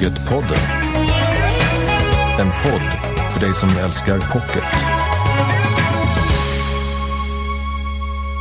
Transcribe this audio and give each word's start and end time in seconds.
Pocketpodden. 0.00 0.58
En 2.40 2.46
podd 2.46 3.12
för 3.32 3.40
dig 3.40 3.54
som 3.54 3.68
älskar 3.84 4.18
pocket. 4.32 4.64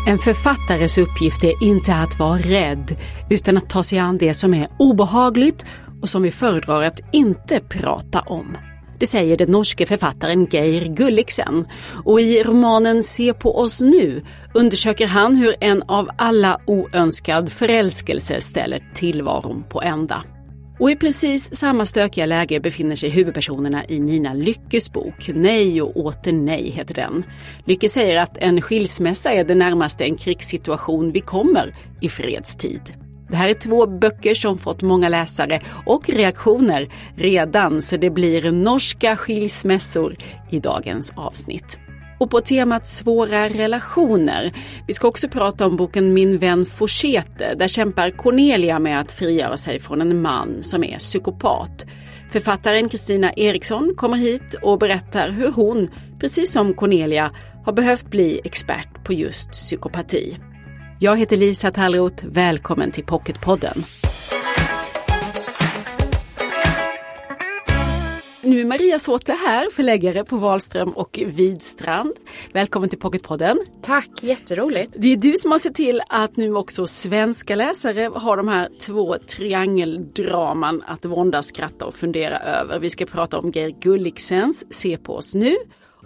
En 0.07 0.19
författares 0.19 0.97
uppgift 0.97 1.43
är 1.43 1.63
inte 1.63 1.93
att 1.93 2.19
vara 2.19 2.37
rädd 2.37 2.95
utan 3.29 3.57
att 3.57 3.69
ta 3.69 3.83
sig 3.83 3.99
an 3.99 4.17
det 4.17 4.33
som 4.33 4.53
är 4.53 4.67
obehagligt 4.77 5.65
och 6.01 6.09
som 6.09 6.21
vi 6.21 6.31
föredrar 6.31 6.83
att 6.83 6.99
inte 7.11 7.59
prata 7.59 8.19
om. 8.19 8.57
Det 8.99 9.07
säger 9.07 9.37
den 9.37 9.51
norske 9.51 9.85
författaren 9.85 10.47
Geir 10.51 10.95
Gulliksen. 10.95 11.67
Och 12.05 12.21
i 12.21 12.43
romanen 12.43 13.03
Se 13.03 13.33
på 13.33 13.59
oss 13.59 13.81
nu 13.81 14.25
undersöker 14.53 15.07
han 15.07 15.35
hur 15.35 15.55
en 15.59 15.83
av 15.83 16.09
alla 16.17 16.59
oönskad 16.65 17.51
förälskelse 17.51 18.41
ställer 18.41 18.91
tillvaron 18.93 19.63
på 19.69 19.81
ända. 19.81 20.23
Och 20.79 20.91
i 20.91 20.95
precis 20.95 21.55
samma 21.55 21.85
stökiga 21.85 22.25
läge 22.25 22.59
befinner 22.59 22.95
sig 22.95 23.09
huvudpersonerna 23.09 23.85
i 23.87 23.99
Nina 23.99 24.33
Lyckes 24.33 24.93
bok. 24.93 25.29
Nej 25.33 25.81
och 25.81 25.97
åter 25.97 26.33
nej 26.33 26.69
heter 26.69 26.93
den. 26.93 27.23
Lycke 27.65 27.89
säger 27.89 28.19
att 28.21 28.37
en 28.37 28.61
skilsmässa 28.61 29.31
är 29.31 29.43
det 29.43 29.55
närmaste 29.55 30.03
en 30.03 30.17
krigssituation 30.17 31.11
vi 31.11 31.19
kommer 31.19 31.75
i 32.01 32.09
fredstid. 32.09 32.81
Det 33.29 33.35
här 33.35 33.49
är 33.49 33.53
två 33.53 33.87
böcker 33.87 34.33
som 34.33 34.57
fått 34.57 34.81
många 34.81 35.09
läsare 35.09 35.61
och 35.85 36.09
reaktioner 36.09 36.89
redan 37.15 37.81
så 37.81 37.97
det 37.97 38.09
blir 38.09 38.51
norska 38.51 39.15
skilsmässor 39.15 40.15
i 40.49 40.59
dagens 40.59 41.13
avsnitt. 41.15 41.88
Och 42.19 42.31
på 42.31 42.41
temat 42.41 42.87
svåra 42.87 43.49
relationer. 43.49 44.51
Vi 44.87 44.93
ska 44.93 45.07
också 45.07 45.29
prata 45.29 45.65
om 45.65 45.75
boken 45.75 46.13
Min 46.13 46.37
vän 46.37 46.65
Forsete. 46.65 47.55
Där 47.55 47.67
kämpar 47.67 48.09
Cornelia 48.09 48.79
med 48.79 48.99
att 48.99 49.11
frigöra 49.11 49.57
sig 49.57 49.79
från 49.79 50.01
en 50.01 50.21
man 50.21 50.63
som 50.63 50.83
är 50.83 50.97
psykopat. 50.97 51.85
Författaren 52.31 52.89
Kristina 52.89 53.33
Eriksson 53.33 53.93
kommer 53.97 54.17
hit 54.17 54.55
och 54.61 54.79
berättar 54.79 55.29
hur 55.29 55.51
hon, 55.51 55.89
precis 56.19 56.51
som 56.51 56.73
Cornelia, 56.73 57.31
har 57.65 57.73
behövt 57.73 58.09
bli 58.09 58.41
expert 58.43 59.03
på 59.03 59.13
just 59.13 59.51
psykopati. 59.51 60.37
Jag 60.99 61.17
heter 61.17 61.37
Lisa 61.37 61.71
Tallroth. 61.71 62.25
Välkommen 62.25 62.91
till 62.91 63.05
Pocketpodden. 63.05 63.83
Nu 68.41 68.61
är 68.61 68.65
Maria 68.65 68.99
Såte 68.99 69.33
här, 69.33 69.69
förläggare 69.69 70.23
på 70.23 70.35
Wahlström 70.35 70.89
och 70.89 71.19
Widstrand. 71.25 72.13
Välkommen 72.53 72.89
till 72.89 72.99
Pocketpodden. 72.99 73.59
Tack, 73.81 74.09
jätteroligt. 74.21 74.95
Det 74.97 75.13
är 75.13 75.17
du 75.17 75.33
som 75.37 75.51
har 75.51 75.59
sett 75.59 75.75
till 75.75 76.01
att 76.09 76.37
nu 76.37 76.53
också 76.55 76.87
svenska 76.87 77.55
läsare 77.55 78.09
har 78.13 78.37
de 78.37 78.47
här 78.47 78.69
två 78.79 79.15
triangeldraman 79.17 80.83
att 80.87 81.05
våndas, 81.05 81.47
skratta 81.47 81.85
och 81.85 81.95
fundera 81.95 82.39
över. 82.39 82.79
Vi 82.79 82.89
ska 82.89 83.05
prata 83.05 83.39
om 83.39 83.51
Geir 83.51 83.75
Gulliksens 83.81 84.73
Se 84.73 84.97
på 84.97 85.15
oss 85.15 85.35
nu 85.35 85.55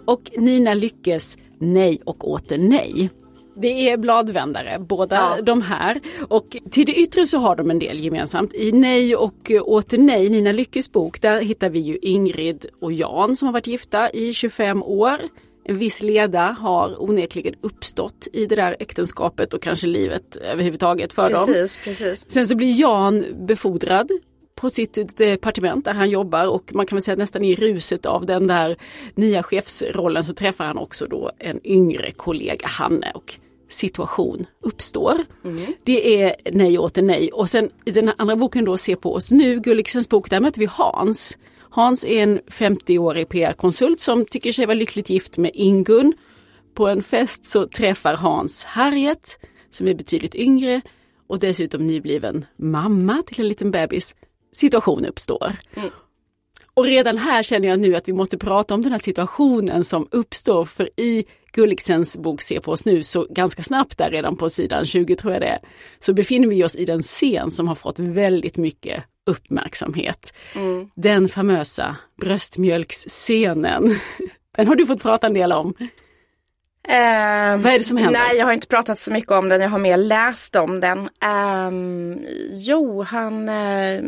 och 0.06 0.30
Nina 0.36 0.74
Lyckes 0.74 1.38
Nej 1.58 2.02
och 2.04 2.28
åter 2.28 2.58
nej. 2.58 3.10
Det 3.56 3.90
är 3.90 3.96
bladvändare, 3.96 4.78
båda 4.78 5.16
ja. 5.16 5.42
de 5.42 5.62
här. 5.62 6.00
Och 6.28 6.56
till 6.70 6.86
det 6.86 6.94
yttre 6.94 7.26
så 7.26 7.38
har 7.38 7.56
de 7.56 7.70
en 7.70 7.78
del 7.78 8.00
gemensamt. 8.00 8.54
I 8.54 8.72
Nej 8.72 9.16
och 9.16 9.50
åter 9.62 9.98
nej, 9.98 10.28
Nina 10.28 10.52
Lyckes 10.52 10.92
bok, 10.92 11.20
där 11.20 11.40
hittar 11.40 11.70
vi 11.70 11.78
ju 11.78 11.98
Ingrid 12.02 12.66
och 12.80 12.92
Jan 12.92 13.36
som 13.36 13.46
har 13.46 13.52
varit 13.52 13.66
gifta 13.66 14.10
i 14.10 14.32
25 14.32 14.82
år. 14.82 15.18
En 15.64 15.78
viss 15.78 16.02
leda 16.02 16.56
har 16.60 17.02
onekligen 17.02 17.54
uppstått 17.60 18.28
i 18.32 18.46
det 18.46 18.56
där 18.56 18.76
äktenskapet 18.80 19.54
och 19.54 19.62
kanske 19.62 19.86
livet 19.86 20.36
överhuvudtaget 20.36 21.12
för 21.12 21.30
precis, 21.30 21.76
dem. 21.76 21.84
Precis. 21.84 22.30
Sen 22.30 22.46
så 22.46 22.56
blir 22.56 22.80
Jan 22.80 23.24
befordrad 23.46 24.10
på 24.54 24.70
sitt 24.70 25.16
departement 25.16 25.84
där 25.84 25.92
han 25.92 26.10
jobbar 26.10 26.50
och 26.50 26.74
man 26.74 26.86
kan 26.86 26.96
väl 26.96 27.02
säga 27.02 27.16
nästan 27.16 27.44
i 27.44 27.54
ruset 27.54 28.06
av 28.06 28.26
den 28.26 28.46
där 28.46 28.76
nya 29.14 29.42
chefsrollen 29.42 30.24
så 30.24 30.34
träffar 30.34 30.64
han 30.64 30.78
också 30.78 31.06
då 31.06 31.30
en 31.38 31.66
yngre 31.66 32.10
kollega, 32.10 32.66
Hanne. 32.66 33.12
Och 33.14 33.34
situation 33.68 34.46
uppstår. 34.60 35.14
Mm. 35.44 35.74
Det 35.84 36.22
är 36.22 36.36
nej 36.52 36.78
åter 36.78 37.02
nej 37.02 37.32
och 37.32 37.50
sen 37.50 37.70
i 37.84 37.90
den 37.90 38.10
andra 38.16 38.36
boken 38.36 38.64
då 38.64 38.76
Se 38.76 38.96
på 38.96 39.14
oss 39.14 39.30
nu, 39.30 39.60
Gulliksens 39.60 40.08
bok, 40.08 40.30
där 40.30 40.40
möter 40.40 40.60
vi 40.60 40.66
Hans. 40.66 41.38
Hans 41.70 42.04
är 42.04 42.22
en 42.22 42.40
50-årig 42.40 43.28
PR-konsult 43.28 44.00
som 44.00 44.24
tycker 44.24 44.52
sig 44.52 44.66
vara 44.66 44.74
lyckligt 44.74 45.10
gift 45.10 45.36
med 45.36 45.50
Ingun. 45.54 46.12
På 46.74 46.88
en 46.88 47.02
fest 47.02 47.44
så 47.44 47.66
träffar 47.66 48.14
Hans 48.14 48.64
Harriet 48.64 49.38
som 49.70 49.88
är 49.88 49.94
betydligt 49.94 50.34
yngre 50.34 50.80
och 51.26 51.38
dessutom 51.38 51.86
nybliven 51.86 52.46
mamma 52.56 53.22
till 53.26 53.40
en 53.40 53.48
liten 53.48 53.70
bebis. 53.70 54.14
Situation 54.52 55.04
uppstår. 55.04 55.52
Mm. 55.74 55.90
Och 56.74 56.84
redan 56.84 57.18
här 57.18 57.42
känner 57.42 57.68
jag 57.68 57.80
nu 57.80 57.96
att 57.96 58.08
vi 58.08 58.12
måste 58.12 58.38
prata 58.38 58.74
om 58.74 58.82
den 58.82 58.92
här 58.92 58.98
situationen 58.98 59.84
som 59.84 60.08
uppstår 60.10 60.64
för 60.64 61.00
i 61.00 61.24
Gulliksens 61.52 62.16
bok 62.16 62.40
Se 62.40 62.60
på 62.60 62.72
oss 62.72 62.84
nu 62.84 63.02
så 63.02 63.26
ganska 63.30 63.62
snabbt 63.62 63.98
där 63.98 64.10
redan 64.10 64.36
på 64.36 64.50
sidan 64.50 64.86
20 64.86 65.16
tror 65.16 65.32
jag 65.32 65.42
det 65.42 65.48
är, 65.48 65.58
så 65.98 66.14
befinner 66.14 66.48
vi 66.48 66.64
oss 66.64 66.76
i 66.76 66.84
den 66.84 67.02
scen 67.02 67.50
som 67.50 67.68
har 67.68 67.74
fått 67.74 67.98
väldigt 67.98 68.56
mycket 68.56 69.04
uppmärksamhet. 69.26 70.34
Mm. 70.54 70.90
Den 70.94 71.28
famösa 71.28 71.96
bröstmjölksscenen. 72.20 73.98
Den 74.56 74.68
har 74.68 74.76
du 74.76 74.86
fått 74.86 75.02
prata 75.02 75.26
en 75.26 75.34
del 75.34 75.52
om. 75.52 75.74
Um, 76.88 77.62
Vad 77.62 77.72
är 77.72 77.78
det 77.78 77.84
som 77.84 77.96
händer? 77.96 78.20
Nej, 78.20 78.36
jag 78.36 78.46
har 78.46 78.52
inte 78.52 78.66
pratat 78.66 78.98
så 78.98 79.12
mycket 79.12 79.32
om 79.32 79.48
den. 79.48 79.60
Jag 79.60 79.68
har 79.68 79.78
mer 79.78 79.96
läst 79.96 80.56
om 80.56 80.80
den. 80.80 80.98
Um, 80.98 82.26
jo, 82.52 83.02
han 83.02 83.48
uh, 83.48 84.04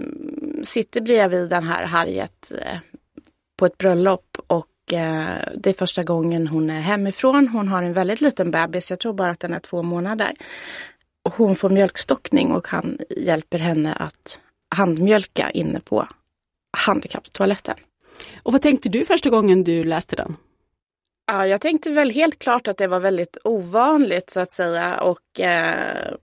sitter 0.63 1.01
bredvid 1.01 1.49
den 1.49 1.65
här 1.65 1.85
Harriet 1.85 2.53
uh, 2.55 2.79
på 3.59 3.67
ett 3.67 3.79
bröllop 3.79 4.39
och 4.47 4.67
uh, 4.93 4.99
det 5.57 5.71
är 5.71 5.73
första 5.73 6.03
gången 6.03 6.47
hon 6.47 6.71
är 6.71 6.81
hemifrån. 6.81 7.49
Hon 7.49 7.69
har 7.69 7.83
en 7.83 7.93
väldigt 7.93 8.21
liten 8.21 8.51
bebis. 8.51 8.91
Jag 8.91 9.01
tror 9.01 9.13
bara 9.13 9.31
att 9.31 9.41
den 9.41 9.53
är 9.53 9.61
två 9.61 9.83
månader. 9.83 10.35
Och 11.25 11.35
hon 11.35 11.57
får 11.57 11.71
mjölkstockning 11.71 12.53
och 12.53 12.69
han 12.69 12.99
hjälper 13.17 13.59
henne 13.59 13.93
att 13.93 14.41
handmjölka 14.75 15.51
inne 15.51 15.81
på 15.81 16.07
handikapptoaletten. 16.87 17.77
Och 18.43 18.53
vad 18.53 18.63
tänkte 18.63 18.89
du 18.89 19.05
första 19.05 19.31
gången 19.31 19.65
du 19.65 19.85
läste 19.85 20.17
den? 20.17 20.37
Ja, 21.27 21.47
jag 21.47 21.61
tänkte 21.61 21.91
väl 21.91 22.11
helt 22.11 22.39
klart 22.39 22.69
att 22.69 22.77
det 22.77 22.87
var 22.87 23.01
väldigt 23.01 23.39
ovanligt 23.45 24.31
så 24.31 24.41
att 24.41 24.53
säga 24.53 25.01
och 25.01 25.41
eh, 25.41 26.15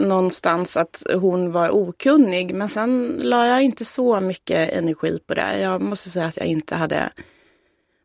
någonstans 0.00 0.76
att 0.76 1.02
hon 1.14 1.52
var 1.52 1.70
okunnig. 1.70 2.54
Men 2.54 2.68
sen 2.68 3.20
la 3.22 3.46
jag 3.46 3.62
inte 3.62 3.84
så 3.84 4.20
mycket 4.20 4.72
energi 4.72 5.18
på 5.26 5.34
det. 5.34 5.60
Jag 5.60 5.80
måste 5.80 6.10
säga 6.10 6.26
att 6.26 6.36
jag 6.36 6.46
inte 6.46 6.74
hade 6.74 7.12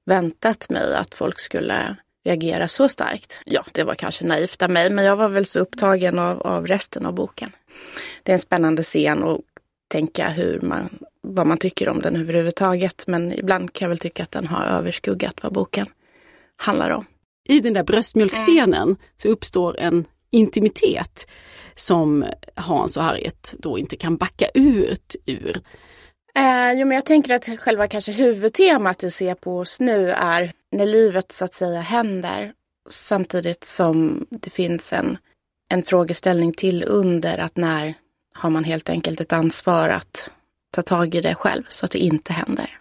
väntat 0.06 0.70
mig 0.70 0.96
att 0.96 1.16
folk 1.16 1.40
skulle 1.40 1.96
reagera 2.26 2.68
så 2.68 2.90
starkt. 2.90 3.42
Ja, 3.46 3.64
det 3.72 3.84
var 3.84 3.96
kanske 3.96 4.26
naivt 4.26 4.62
av 4.62 4.70
mig, 4.70 4.90
men 4.90 5.06
jag 5.06 5.16
var 5.16 5.30
väl 5.30 5.46
så 5.46 5.60
upptagen 5.60 6.20
av, 6.20 6.42
av 6.42 6.68
resten 6.68 7.06
av 7.06 7.14
boken. 7.14 7.52
Det 8.24 8.32
är 8.32 8.34
en 8.34 8.40
spännande 8.40 8.84
scen 8.84 9.24
och 9.24 9.42
tänka 9.88 10.30
hur 10.30 10.62
man, 10.62 10.90
vad 11.24 11.48
man 11.48 11.58
tycker 11.58 11.90
om 11.90 12.00
den 12.00 12.16
överhuvudtaget. 12.16 13.04
Men 13.08 13.34
ibland 13.34 13.74
kan 13.74 13.86
jag 13.86 13.90
väl 13.90 14.00
tycka 14.00 14.24
att 14.24 14.32
den 14.32 14.48
har 14.48 14.66
överskuggat 14.66 15.44
vad 15.44 15.54
boken 15.54 15.86
handlar 16.58 16.90
om. 16.90 17.06
I 17.50 17.60
den 17.60 17.74
där 17.74 17.84
bröstmjölkscenen 17.84 18.84
mm. 18.84 18.98
så 19.18 19.28
uppstår 19.28 19.80
en 19.80 20.06
intimitet 20.32 21.28
som 21.76 22.26
Hans 22.56 22.98
och 22.98 23.04
Harriet 23.04 23.56
då 23.60 23.78
inte 23.78 23.96
kan 23.96 24.18
backa 24.18 24.48
ut 24.54 25.16
ur. 25.26 25.62
Eh, 26.36 26.74
jo, 26.74 26.88
men 26.88 26.96
jag 26.96 27.06
tänker 27.06 27.36
att 27.36 27.60
själva 27.60 27.88
kanske 27.88 28.12
huvudtemat 28.12 29.04
i 29.04 29.12
Se 29.12 29.36
på 29.36 29.60
oss 29.60 29.80
nu 29.80 30.12
är 30.12 30.54
när 30.72 30.86
livet 30.86 31.32
så 31.32 31.46
att 31.46 31.54
säga 31.54 31.82
händer 31.82 32.54
samtidigt 32.90 33.64
som 33.64 34.26
det 34.30 34.50
finns 34.50 34.94
en, 34.94 35.18
en 35.70 35.84
frågeställning 35.84 36.54
till 36.54 36.84
under 36.88 37.38
att 37.38 37.58
när 37.58 37.94
har 38.34 38.50
man 38.50 38.64
helt 38.64 38.90
enkelt 38.90 39.22
ett 39.22 39.34
ansvar 39.34 39.90
att 39.90 40.32
ta 40.74 40.82
tag 40.82 41.16
i 41.16 41.22
det 41.22 41.36
själv 41.36 41.64
så 41.68 41.86
att 41.86 41.92
det 41.92 42.00
inte 42.00 42.34
händer. 42.34 42.80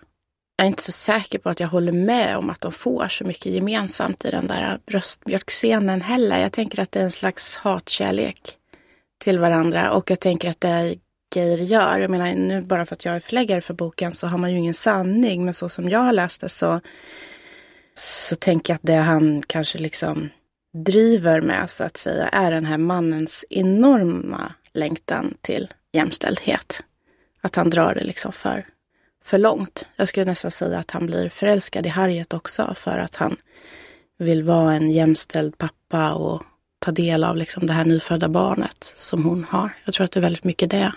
Jag 0.56 0.64
är 0.64 0.68
inte 0.68 0.82
så 0.82 0.92
säker 0.92 1.38
på 1.38 1.48
att 1.48 1.60
jag 1.60 1.68
håller 1.68 1.92
med 1.92 2.36
om 2.36 2.50
att 2.50 2.60
de 2.60 2.72
får 2.72 3.08
så 3.08 3.24
mycket 3.24 3.52
gemensamt 3.52 4.24
i 4.24 4.30
den 4.30 4.46
där 4.46 4.78
bröstmjölkscenen 4.86 6.02
heller. 6.02 6.40
Jag 6.40 6.52
tänker 6.52 6.82
att 6.82 6.92
det 6.92 7.00
är 7.00 7.04
en 7.04 7.10
slags 7.10 7.56
hatkärlek 7.56 8.56
till 9.24 9.38
varandra 9.38 9.92
och 9.92 10.10
jag 10.10 10.20
tänker 10.20 10.50
att 10.50 10.60
det 10.60 10.94
Geir 11.34 11.58
gör, 11.58 11.98
jag 11.98 12.10
menar 12.10 12.34
nu 12.34 12.62
bara 12.62 12.86
för 12.86 12.94
att 12.94 13.04
jag 13.04 13.16
är 13.16 13.20
förläggare 13.20 13.60
för 13.60 13.74
boken 13.74 14.14
så 14.14 14.26
har 14.26 14.38
man 14.38 14.52
ju 14.52 14.58
ingen 14.58 14.74
sanning, 14.74 15.44
men 15.44 15.54
så 15.54 15.68
som 15.68 15.88
jag 15.88 15.98
har 15.98 16.12
läst 16.12 16.40
det 16.40 16.48
så, 16.48 16.80
så 17.98 18.36
tänker 18.36 18.72
jag 18.72 18.76
att 18.76 18.86
det 18.86 18.94
han 18.94 19.42
kanske 19.46 19.78
liksom 19.78 20.28
driver 20.84 21.40
med 21.40 21.70
så 21.70 21.84
att 21.84 21.96
säga 21.96 22.28
är 22.28 22.50
den 22.50 22.64
här 22.64 22.78
mannens 22.78 23.44
enorma 23.50 24.52
längtan 24.74 25.34
till 25.40 25.68
jämställdhet. 25.92 26.82
Att 27.42 27.56
han 27.56 27.70
drar 27.70 27.94
det 27.94 28.04
liksom 28.04 28.32
för, 28.32 28.66
för 29.24 29.38
långt. 29.38 29.86
Jag 29.96 30.08
skulle 30.08 30.26
nästan 30.26 30.50
säga 30.50 30.78
att 30.78 30.90
han 30.90 31.06
blir 31.06 31.28
förälskad 31.28 31.86
i 31.86 31.88
Harriet 31.88 32.34
också 32.34 32.74
för 32.76 32.98
att 32.98 33.16
han 33.16 33.36
vill 34.18 34.42
vara 34.42 34.72
en 34.72 34.90
jämställd 34.90 35.58
pappa 35.58 36.12
och 36.12 36.42
ta 36.78 36.90
del 36.90 37.24
av 37.24 37.36
liksom 37.36 37.66
det 37.66 37.72
här 37.72 37.84
nyfödda 37.84 38.28
barnet 38.28 38.92
som 38.96 39.24
hon 39.24 39.44
har. 39.44 39.76
Jag 39.84 39.94
tror 39.94 40.04
att 40.04 40.12
det 40.12 40.20
är 40.20 40.22
väldigt 40.22 40.44
mycket 40.44 40.70
det. 40.70 40.92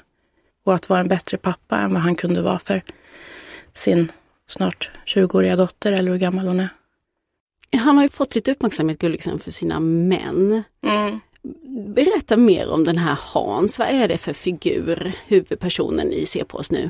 Och 0.64 0.76
att 0.76 0.90
vara 0.90 1.00
en 1.00 1.08
bättre 1.08 1.38
pappa 1.38 1.78
än 1.78 1.94
vad 1.94 2.02
han 2.02 2.16
kunde 2.16 2.42
vara 2.42 2.60
för 2.60 2.84
sin 3.74 4.12
snart 4.48 4.92
20-åriga 5.06 5.56
dotter 5.56 5.92
eller 5.92 6.12
hur 6.12 6.20
gammal 6.20 6.48
hon 6.48 6.60
är. 6.60 6.70
Han 7.78 7.98
har 7.98 8.04
ju 8.04 8.10
fått 8.10 8.36
lite 8.36 8.52
uppmärksamhet 8.52 9.00
Gulliksen 9.00 9.40
för 9.40 9.52
sina 9.52 9.80
män. 9.80 10.64
Mm. 10.86 11.20
Berätta 11.96 12.38
mer 12.38 12.70
om 12.70 12.84
den 12.84 12.98
här 12.98 13.18
Hans. 13.22 13.80
Vad 13.80 13.88
är 13.88 14.08
det 14.08 14.18
för 14.18 14.34
figur, 14.34 15.16
huvudpersonen 15.26 16.12
i 16.12 16.26
Se 16.26 16.44
på 16.44 16.58
oss 16.58 16.72
nu? 16.72 16.90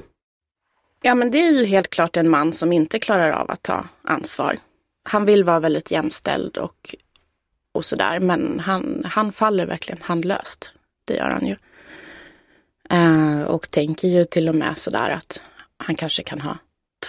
Ja 1.01 1.15
men 1.15 1.31
det 1.31 1.37
är 1.37 1.51
ju 1.51 1.65
helt 1.65 1.89
klart 1.89 2.17
en 2.17 2.29
man 2.29 2.53
som 2.53 2.73
inte 2.73 2.99
klarar 2.99 3.31
av 3.31 3.51
att 3.51 3.63
ta 3.63 3.85
ansvar. 4.01 4.57
Han 5.03 5.25
vill 5.25 5.43
vara 5.43 5.59
väldigt 5.59 5.91
jämställd 5.91 6.57
och, 6.57 6.95
och 7.71 7.85
sådär 7.85 8.19
men 8.19 8.59
han, 8.59 9.05
han 9.05 9.31
faller 9.31 9.65
verkligen 9.65 10.01
handlöst. 10.01 10.75
Det 11.07 11.15
gör 11.15 11.29
han 11.29 11.45
ju. 11.45 11.55
Eh, 12.89 13.43
och 13.43 13.71
tänker 13.71 14.07
ju 14.07 14.25
till 14.25 14.49
och 14.49 14.55
med 14.55 14.77
sådär 14.77 15.09
att 15.09 15.41
han 15.77 15.95
kanske 15.95 16.23
kan 16.23 16.41
ha 16.41 16.57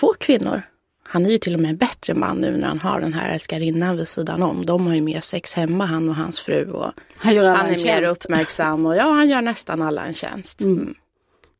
två 0.00 0.12
kvinnor. 0.18 0.62
Han 1.08 1.26
är 1.26 1.30
ju 1.30 1.38
till 1.38 1.54
och 1.54 1.60
med 1.60 1.70
en 1.70 1.76
bättre 1.76 2.14
man 2.14 2.36
nu 2.36 2.56
när 2.56 2.68
han 2.68 2.78
har 2.78 3.00
den 3.00 3.12
här 3.12 3.34
älskarinnan 3.34 3.96
vid 3.96 4.08
sidan 4.08 4.42
om. 4.42 4.66
De 4.66 4.86
har 4.86 4.94
ju 4.94 5.00
mer 5.00 5.20
sex 5.20 5.54
hemma 5.54 5.86
han 5.86 6.08
och 6.08 6.14
hans 6.14 6.40
fru. 6.40 6.70
Och 6.70 6.92
Han 7.16 7.34
gör 7.34 7.44
alla 7.44 7.56
han 7.56 7.66
en 7.66 7.74
är 7.74 7.84
mer 7.84 8.00
tjänst. 8.02 8.24
uppmärksam 8.24 8.86
och 8.86 8.96
ja, 8.96 9.02
han 9.10 9.28
gör 9.28 9.42
nästan 9.42 9.82
alla 9.82 10.04
en 10.06 10.14
tjänst. 10.14 10.60
Mm. 10.62 10.94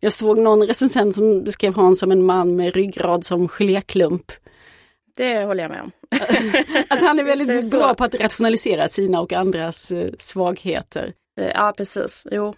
Jag 0.01 0.13
såg 0.13 0.39
någon 0.39 0.67
recensent 0.67 1.15
som 1.15 1.45
beskrev 1.45 1.75
Hans 1.75 1.99
som 1.99 2.13
en 2.13 2.25
man 2.25 2.57
med 2.57 2.75
ryggrad 2.75 3.25
som 3.25 3.49
geléklump. 3.49 4.33
Det 5.17 5.45
håller 5.45 5.63
jag 5.63 5.71
med 5.71 5.81
om. 5.83 5.91
Att 6.89 7.03
han 7.03 7.19
är 7.19 7.25
väldigt 7.25 7.71
bra 7.71 7.95
på 7.95 8.05
att 8.05 8.15
rationalisera 8.15 8.89
sina 8.89 9.21
och 9.21 9.33
andras 9.33 9.91
eh, 9.91 10.11
svagheter. 10.19 11.13
Eh, 11.41 11.51
Ja, 11.55 11.75
precis. 11.77 12.27
Jo. 12.31 12.55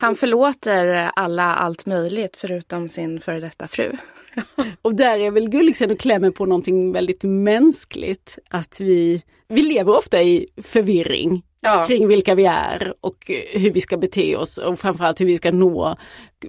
Han 0.00 0.16
förlåter 0.16 1.10
alla 1.16 1.54
allt 1.54 1.86
möjligt 1.86 2.36
förutom 2.36 2.88
sin 2.88 3.20
före 3.20 3.40
detta 3.40 3.68
fru. 3.68 3.92
Och 4.82 4.94
där 4.94 5.18
är 5.18 5.30
väl 5.30 5.48
Gulliksen 5.48 5.90
och 5.90 5.98
klämmer 5.98 6.30
på 6.30 6.46
någonting 6.46 6.92
väldigt 6.92 7.22
mänskligt. 7.22 8.38
Att 8.50 8.80
vi, 8.80 9.22
vi 9.48 9.62
lever 9.62 9.96
ofta 9.96 10.22
i 10.22 10.46
förvirring 10.62 11.42
Ja. 11.60 11.84
kring 11.86 12.08
vilka 12.08 12.34
vi 12.34 12.44
är 12.44 12.94
och 13.00 13.30
hur 13.52 13.70
vi 13.70 13.80
ska 13.80 13.96
bete 13.96 14.36
oss 14.36 14.58
och 14.58 14.80
framförallt 14.80 15.20
hur 15.20 15.26
vi 15.26 15.36
ska 15.36 15.52
nå 15.52 15.96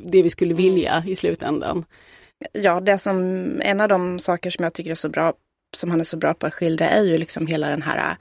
det 0.03 0.21
vi 0.21 0.29
skulle 0.29 0.53
vilja 0.53 1.03
i 1.07 1.15
slutändan. 1.15 1.85
Ja, 2.53 2.79
det 2.79 2.97
som, 2.97 3.45
en 3.61 3.81
av 3.81 3.89
de 3.89 4.19
saker 4.19 4.49
som 4.49 4.63
jag 4.63 4.73
tycker 4.73 4.91
är 4.91 4.95
så 4.95 5.09
bra, 5.09 5.33
som 5.75 5.89
han 5.89 5.99
är 5.99 6.03
så 6.03 6.17
bra 6.17 6.33
på 6.33 6.45
att 6.45 6.53
skildra 6.53 6.89
är 6.89 7.03
ju 7.03 7.17
liksom 7.17 7.47
hela 7.47 7.69
den 7.69 7.81
här 7.81 8.17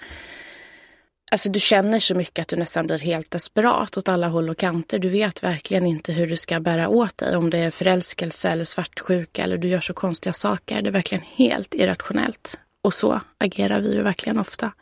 Alltså 1.30 1.48
du 1.48 1.60
känner 1.60 1.98
så 1.98 2.14
mycket 2.14 2.42
att 2.42 2.48
du 2.48 2.56
nästan 2.56 2.86
blir 2.86 2.98
helt 2.98 3.30
desperat 3.30 3.96
åt 3.96 4.08
alla 4.08 4.28
håll 4.28 4.50
och 4.50 4.56
kanter. 4.56 4.98
Du 4.98 5.08
vet 5.08 5.42
verkligen 5.42 5.86
inte 5.86 6.12
hur 6.12 6.26
du 6.26 6.36
ska 6.36 6.60
bära 6.60 6.88
åt 6.88 7.18
dig. 7.18 7.36
Om 7.36 7.50
det 7.50 7.58
är 7.58 7.70
förälskelse 7.70 8.48
eller 8.50 8.64
svartsjuka 8.64 9.42
eller 9.42 9.58
du 9.58 9.68
gör 9.68 9.80
så 9.80 9.92
konstiga 9.92 10.32
saker. 10.32 10.82
Det 10.82 10.88
är 10.88 10.92
verkligen 10.92 11.24
helt 11.34 11.74
irrationellt. 11.74 12.58
Och 12.82 12.94
så 12.94 13.20
agerar 13.38 13.80
vi 13.80 13.92
ju 13.92 14.02
verkligen 14.02 14.38
ofta. 14.38 14.72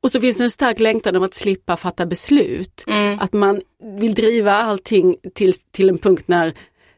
Och 0.00 0.12
så 0.12 0.20
finns 0.20 0.36
det 0.36 0.44
en 0.44 0.50
stark 0.50 0.80
längtan 0.80 1.16
om 1.16 1.22
att 1.22 1.34
slippa 1.34 1.76
fatta 1.76 2.06
beslut. 2.06 2.84
Att 3.20 3.32
man 3.32 3.60
vill 4.00 4.14
driva 4.14 4.52
allting 4.52 5.16
till, 5.34 5.52
till 5.70 5.88
en 5.88 5.98
punkt 5.98 6.24
när 6.26 6.52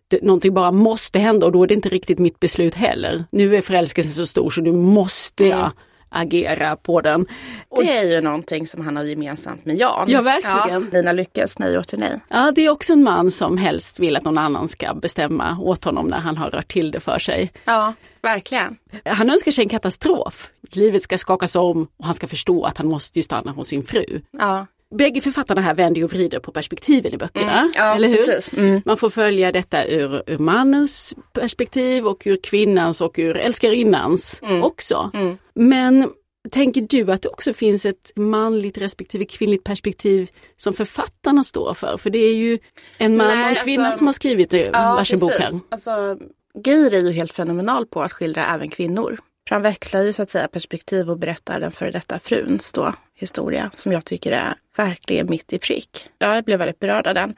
det, 0.09 0.23
någonting 0.23 0.55
bara 0.55 0.73
måste 0.73 1.19
hända 1.19 1.47
och 1.47 1.53
då 1.53 1.63
är 1.63 1.67
det 1.67 1.75
inte 1.75 1.89
riktigt 1.89 2.19
mitt 2.19 2.41
beslut 2.41 2.75
heller. 2.75 3.25
Nu 3.31 3.57
är 3.57 3.61
förälskelsen 3.61 4.13
så 4.13 4.27
stor 4.27 4.51
så 4.51 4.61
nu 4.61 4.73
måste 4.73 5.45
jag 5.45 5.73
agera 6.09 6.77
på 6.77 7.01
den. 7.01 7.27
Och 7.69 7.85
Det 7.85 7.97
är 7.97 8.05
ju 8.05 8.21
någonting 8.21 8.67
som 8.67 8.85
han 8.85 8.97
har 8.97 9.05
gemensamt 9.05 9.65
med 9.65 9.77
Jan. 9.77 10.05
Ja, 10.11 10.23
verkligen. 10.23 10.91
Lina 10.93 11.13
Lyckes 11.13 11.59
Nej 11.59 11.79
åter 11.79 11.99
nej. 11.99 12.21
Ja, 12.29 12.53
det 12.55 12.67
är 12.67 12.71
också 12.71 12.93
en 12.93 13.03
man 13.03 13.31
som 13.31 13.57
helst 13.59 13.99
vill 13.99 14.17
att 14.17 14.25
någon 14.25 14.39
annan 14.39 14.69
ska 14.69 14.95
bestämma 14.95 15.59
åt 15.61 15.85
honom 15.85 16.07
när 16.07 16.19
han 16.19 16.37
har 16.37 16.51
rört 16.51 16.73
till 16.73 16.91
det 16.91 17.01
för 17.01 17.19
sig. 17.19 17.53
Ja, 17.65 17.95
verkligen. 18.23 18.77
Han 19.05 19.31
önskar 19.31 19.53
sig 19.53 19.63
en 19.63 19.69
katastrof. 19.69 20.51
Livet 20.73 21.03
ska 21.03 21.19
skakas 21.19 21.57
om 21.57 21.89
och 21.97 22.05
han 22.05 22.15
ska 22.15 22.27
förstå 22.27 22.65
att 22.65 22.79
han 22.79 22.87
måste 22.87 23.19
ju 23.19 23.23
stanna 23.23 23.53
hos 23.53 23.69
sin 23.69 23.85
fru. 23.85 24.21
Ja, 24.31 24.67
Bägge 24.95 25.21
författarna 25.21 25.61
här 25.61 25.75
vänder 25.75 26.05
och 26.05 26.13
vrider 26.13 26.39
på 26.39 26.53
perspektiven 26.53 27.15
i 27.15 27.17
böckerna. 27.17 27.61
Mm, 27.61 27.73
ja, 27.77 27.95
eller 27.95 28.09
hur? 28.09 28.59
Mm. 28.59 28.83
Man 28.85 28.97
får 28.97 29.11
följa 29.11 29.53
detta 29.53 29.87
ur, 29.87 30.23
ur 30.27 30.39
mannens 30.39 31.15
perspektiv 31.33 32.07
och 32.07 32.23
ur 32.27 32.39
kvinnans 32.43 33.01
och 33.01 33.15
ur 33.19 33.37
älskarinnans 33.37 34.41
Mm. 34.43 34.63
också. 34.63 35.11
Men 35.55 36.11
tänker 36.51 36.81
du 36.81 37.13
att 37.13 37.23
det 37.23 37.29
också 37.29 37.55
finns 37.55 37.87
ett 37.87 38.13
manligt 38.17 38.79
respektive 38.79 39.25
kvinnligt 39.25 39.65
perspektiv 39.65 40.31
som 40.57 40.73
författarna 40.75 41.45
står 41.45 41.75
för? 41.75 41.97
För 41.97 42.11
det 42.11 42.19
är 42.19 42.35
ju 42.35 42.59
en 42.99 43.17
man 43.17 43.27
Nej, 43.27 43.43
och 43.53 43.59
en 43.59 43.65
kvinna 43.65 43.85
alltså- 43.85 43.99
som 43.99 44.07
har 44.07 44.13
skrivit 44.13 44.51
det, 44.51 44.71
ja 44.73 44.95
varsin 44.95 45.19
bok 45.19 45.33
här. 45.33 45.49
Alltså, 45.69 46.19
Geir 46.65 46.95
är 46.95 47.01
ju 47.01 47.13
helt 47.13 47.33
fenomenal 47.33 47.87
på 47.87 48.03
att 48.03 48.13
skildra 48.13 48.47
även 48.47 48.71
kvinnor. 48.71 49.19
För 49.49 49.55
han 49.55 49.63
växlar 49.63 50.03
ju 50.03 50.13
så 50.13 50.23
att 50.23 50.31
säga 50.31 50.49
perspektiv 50.49 51.11
och 51.11 51.19
berättar 51.19 51.61
den 51.61 51.73
före 51.73 51.91
detta 51.91 52.19
fruns 52.19 52.73
då 52.73 52.95
historia 53.15 53.71
som 53.75 53.93
jag 53.93 54.05
tycker 54.05 54.33
är 54.33 54.55
verkligen 54.77 55.31
mitt 55.31 55.53
i 55.53 55.59
prick. 55.59 56.11
Jag 56.19 56.45
blev 56.45 56.59
väldigt 56.59 56.79
berörd 56.79 57.07
av 57.07 57.15
den. 57.15 57.35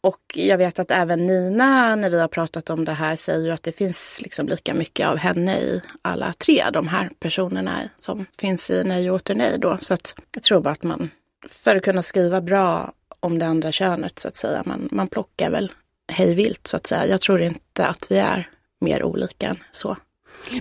Och 0.00 0.20
jag 0.34 0.58
vet 0.58 0.78
att 0.78 0.90
även 0.90 1.26
Nina, 1.26 1.96
när 1.96 2.10
vi 2.10 2.20
har 2.20 2.28
pratat 2.28 2.70
om 2.70 2.84
det 2.84 2.92
här, 2.92 3.16
säger 3.16 3.46
ju 3.46 3.50
att 3.50 3.62
det 3.62 3.72
finns 3.72 4.20
liksom 4.22 4.48
lika 4.48 4.74
mycket 4.74 5.08
av 5.08 5.16
henne 5.16 5.60
i 5.60 5.82
alla 6.02 6.32
tre 6.32 6.64
de 6.72 6.88
här 6.88 7.10
personerna 7.20 7.78
som 7.96 8.26
finns 8.38 8.70
i 8.70 8.84
Nej 8.84 9.10
och 9.10 9.16
åter 9.16 9.34
nej 9.34 9.58
då. 9.58 9.78
Så 9.80 9.94
att 9.94 10.14
jag 10.34 10.42
tror 10.42 10.60
bara 10.60 10.70
att 10.70 10.82
man, 10.82 11.10
för 11.48 11.76
att 11.76 11.82
kunna 11.82 12.02
skriva 12.02 12.40
bra 12.40 12.92
om 13.20 13.38
det 13.38 13.46
andra 13.46 13.72
könet 13.72 14.18
så 14.18 14.28
att 14.28 14.36
säga, 14.36 14.62
man, 14.66 14.88
man 14.92 15.08
plockar 15.08 15.50
väl 15.50 15.72
hej 16.12 16.34
vilt 16.34 16.66
så 16.66 16.76
att 16.76 16.86
säga. 16.86 17.06
Jag 17.06 17.20
tror 17.20 17.40
inte 17.40 17.86
att 17.86 18.06
vi 18.10 18.18
är 18.18 18.48
mer 18.80 19.02
olika 19.02 19.46
än 19.46 19.58
så. 19.72 19.96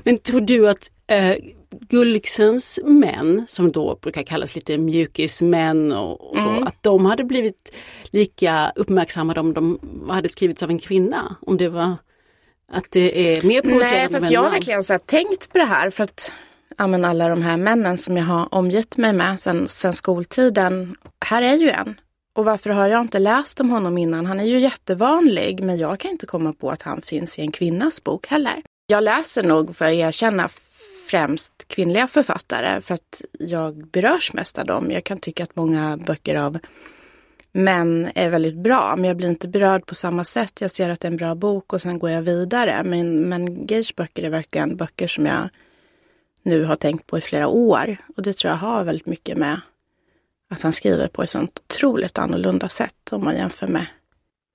Men 0.03 0.17
tror 0.17 0.41
du 0.41 0.69
att 0.69 0.91
eh, 1.07 1.35
Gulliksens 1.89 2.79
män, 2.83 3.45
som 3.47 3.71
då 3.71 3.97
brukar 4.01 4.23
kallas 4.23 4.55
lite 4.55 4.77
mjukismän 4.77 5.91
och, 5.91 6.31
och 6.31 6.37
så, 6.37 6.49
Mm. 6.49 6.63
att 6.63 6.83
de 6.83 7.05
hade 7.05 7.23
blivit 7.23 7.75
lika 8.09 8.71
uppmärksammade 8.75 9.39
om 9.39 9.53
de 9.53 9.79
hade 10.09 10.29
skrivits 10.29 10.63
av 10.63 10.69
en 10.69 10.79
kvinna? 10.79 11.35
Om 11.41 11.57
det 11.57 11.69
var 11.69 11.95
att 12.71 12.85
det 12.91 13.37
är 13.37 13.47
mer 13.47 13.61
provocerande 13.61 14.09
Nej, 14.11 14.19
fast 14.19 14.31
jag 14.31 14.41
har 14.41 14.51
verkligen 14.51 14.83
så 14.83 14.99
tänkt 14.99 15.51
på 15.51 15.57
det 15.57 15.63
här 15.63 15.89
för 15.89 16.03
att 16.03 16.31
ja, 16.77 16.87
men 16.87 17.05
alla 17.05 17.27
de 17.27 17.41
här 17.41 17.57
männen 17.57 17.97
som 17.97 18.17
jag 18.17 18.25
har 18.25 18.53
omgett 18.55 18.97
mig 18.97 19.13
med 19.13 19.39
sen, 19.39 19.67
sen 19.67 19.93
skoltiden. 19.93 20.95
Här 21.25 21.41
är 21.41 21.55
ju 21.55 21.69
en. 21.69 21.95
Och 22.35 22.45
varför 22.45 22.69
har 22.69 22.87
jag 22.87 23.01
inte 23.01 23.19
läst 23.19 23.61
om 23.61 23.69
honom 23.69 23.97
innan? 23.97 24.25
Han 24.25 24.39
är 24.39 24.43
ju 24.43 24.59
jättevanlig, 24.59 25.63
men 25.63 25.77
jag 25.77 25.99
kan 25.99 26.11
inte 26.11 26.25
komma 26.25 26.53
på 26.53 26.69
att 26.69 26.81
han 26.81 27.01
finns 27.01 27.39
i 27.39 27.41
en 27.41 27.51
kvinnas 27.51 28.03
bok 28.03 28.27
heller. 28.27 28.61
Jag 28.87 29.03
läser 29.03 29.43
nog, 29.43 29.75
för 29.75 29.85
att 29.85 29.93
erkänna, 29.93 30.49
främst 31.07 31.67
kvinnliga 31.67 32.07
författare 32.07 32.81
för 32.81 32.93
att 32.93 33.21
jag 33.39 33.87
berörs 33.87 34.33
mest 34.33 34.57
av 34.57 34.65
dem. 34.65 34.91
Jag 34.91 35.03
kan 35.03 35.19
tycka 35.19 35.43
att 35.43 35.55
många 35.55 35.97
böcker 35.97 36.35
av 36.35 36.59
män 37.51 38.09
är 38.15 38.29
väldigt 38.29 38.55
bra, 38.55 38.95
men 38.95 39.05
jag 39.05 39.17
blir 39.17 39.27
inte 39.27 39.47
berörd 39.47 39.85
på 39.85 39.95
samma 39.95 40.23
sätt. 40.23 40.61
Jag 40.61 40.71
ser 40.71 40.89
att 40.89 40.99
det 40.99 41.07
är 41.07 41.11
en 41.11 41.17
bra 41.17 41.35
bok 41.35 41.73
och 41.73 41.81
sen 41.81 41.99
går 41.99 42.09
jag 42.09 42.21
vidare. 42.21 42.83
Men, 42.83 43.29
men 43.29 43.67
Geirs 43.67 43.95
böcker 43.95 44.23
är 44.23 44.29
verkligen 44.29 44.77
böcker 44.77 45.07
som 45.07 45.25
jag 45.25 45.49
nu 46.43 46.63
har 46.63 46.75
tänkt 46.75 47.07
på 47.07 47.17
i 47.17 47.21
flera 47.21 47.47
år. 47.47 47.97
Och 48.15 48.23
det 48.23 48.37
tror 48.37 48.51
jag 48.51 48.57
har 48.57 48.83
väldigt 48.83 49.05
mycket 49.05 49.37
med 49.37 49.61
att 50.49 50.61
han 50.61 50.73
skriver 50.73 51.07
på 51.07 51.23
ett 51.23 51.29
sånt 51.29 51.59
otroligt 51.69 52.17
annorlunda 52.17 52.69
sätt 52.69 53.09
om 53.11 53.23
man 53.23 53.35
jämför 53.35 53.67
med 53.67 53.85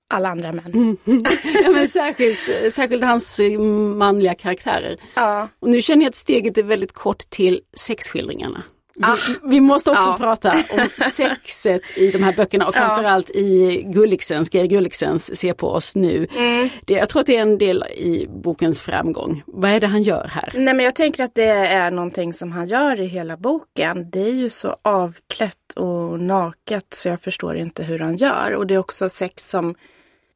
alla 0.09 0.29
andra 0.29 0.51
män. 0.51 0.97
ja, 1.63 1.71
men 1.71 1.87
särskilt, 1.87 2.39
särskilt 2.73 3.03
hans 3.03 3.39
eh, 3.39 3.59
manliga 3.59 4.35
karaktärer. 4.35 4.97
Ja. 5.15 5.47
Och 5.59 5.69
nu 5.69 5.81
känner 5.81 6.01
jag 6.03 6.09
att 6.09 6.15
steget 6.15 6.57
är 6.57 6.63
väldigt 6.63 6.93
kort 6.93 7.29
till 7.29 7.61
sexskildringarna. 7.77 8.63
Vi, 8.99 9.03
Ah. 9.03 9.15
vi 9.43 9.59
måste 9.59 9.91
också 9.91 10.09
Ja. 10.09 10.17
prata 10.19 10.51
om 10.51 10.87
sexet 11.11 11.81
i 11.95 12.11
de 12.11 12.23
här 12.23 12.33
böckerna 12.33 12.67
och 12.67 12.75
Ja. 12.75 12.79
framförallt 12.79 13.29
i 13.29 13.81
Gulliksens, 13.85 14.53
Geir 14.53 14.65
Gulliksens 14.65 15.39
Se 15.39 15.53
på 15.53 15.67
oss 15.69 15.95
nu. 15.95 16.27
Mm. 16.37 16.69
Det, 16.85 16.93
jag 16.93 17.09
tror 17.09 17.19
att 17.19 17.25
det 17.27 17.35
är 17.37 17.41
en 17.41 17.57
del 17.57 17.83
i 17.83 18.27
bokens 18.43 18.81
framgång. 18.81 19.43
Vad 19.45 19.71
är 19.71 19.79
det 19.79 19.87
han 19.87 20.03
gör 20.03 20.27
här? 20.27 20.51
Nej 20.55 20.73
men 20.73 20.85
jag 20.85 20.95
tänker 20.95 21.23
att 21.23 21.35
det 21.35 21.43
är 21.45 21.91
någonting 21.91 22.33
som 22.33 22.51
han 22.51 22.67
gör 22.67 22.99
i 22.99 23.05
hela 23.05 23.37
boken. 23.37 24.09
Det 24.09 24.21
är 24.21 24.33
ju 24.33 24.49
så 24.49 24.75
avklätt 24.81 25.73
och 25.75 26.19
naket 26.19 26.85
så 26.93 27.09
jag 27.09 27.21
förstår 27.21 27.55
inte 27.55 27.83
hur 27.83 27.99
han 27.99 28.17
gör. 28.17 28.51
Och 28.55 28.67
det 28.67 28.73
är 28.73 28.77
också 28.79 29.09
sex 29.09 29.49
som 29.49 29.75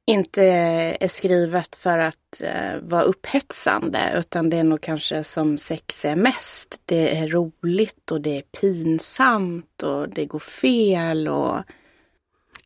inte 0.08 0.44
är 0.44 1.08
skrivet 1.08 1.76
för 1.76 1.98
att 1.98 2.42
eh, 2.44 2.80
vara 2.82 3.02
upphetsande 3.02 4.14
utan 4.16 4.50
det 4.50 4.58
är 4.58 4.64
nog 4.64 4.82
kanske 4.82 5.24
som 5.24 5.58
sex 5.58 6.06
är 6.06 6.16
mest. 6.16 6.82
Det 6.86 7.18
är 7.18 7.28
roligt 7.28 8.12
och 8.12 8.22
det 8.22 8.38
är 8.38 8.42
pinsamt 8.42 9.84
och 9.84 10.10
det 10.10 10.26
går 10.26 10.40
fel 10.40 11.28
och 11.28 11.58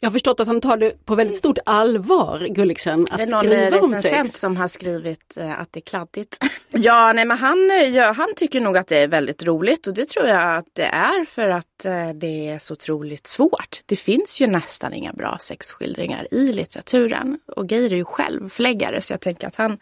jag 0.05 0.09
har 0.09 0.13
förstått 0.13 0.39
att 0.39 0.47
han 0.47 0.61
tar 0.61 0.77
det 0.77 1.05
på 1.05 1.15
väldigt 1.15 1.37
stort 1.37 1.57
allvar, 1.65 2.47
Gulliksen, 2.49 3.07
att 3.11 3.17
det 3.17 3.23
är 3.23 3.31
någon 3.31 3.39
skriva 3.39 3.65
om 3.65 3.93
recensent 3.93 4.27
sex. 4.27 4.39
som 4.39 4.57
har 4.57 4.67
skrivit 4.67 5.37
eh, 5.37 5.59
att 5.59 5.73
det 5.73 5.79
är 5.79 5.81
kladdigt. 5.81 6.37
ja, 6.69 7.13
nej 7.13 7.25
men 7.25 7.37
han, 7.37 7.71
eh, 7.71 7.89
ja, 7.89 8.11
han 8.11 8.33
tycker 8.35 8.61
nog 8.61 8.77
att 8.77 8.87
det 8.87 8.97
är 8.97 9.07
väldigt 9.07 9.43
roligt 9.43 9.87
och 9.87 9.93
det 9.93 10.05
tror 10.09 10.27
jag 10.27 10.57
att 10.57 10.67
det 10.73 10.85
är 10.85 11.25
för 11.25 11.49
att 11.49 11.85
eh, 11.85 12.09
det 12.09 12.49
är 12.49 12.59
så 12.59 12.73
otroligt 12.73 13.27
svårt. 13.27 13.81
Det 13.85 13.95
finns 13.95 14.41
ju 14.41 14.47
nästan 14.47 14.93
inga 14.93 15.13
bra 15.13 15.37
sexskildringar 15.39 16.27
i 16.31 16.51
litteraturen 16.51 17.39
och 17.55 17.71
Geir 17.71 17.93
är 17.93 17.97
ju 17.97 18.05
själv 18.05 18.49
förläggare 18.49 19.01
så 19.01 19.13
jag 19.13 19.21
tänker 19.21 19.47
att 19.47 19.55
han 19.55 19.77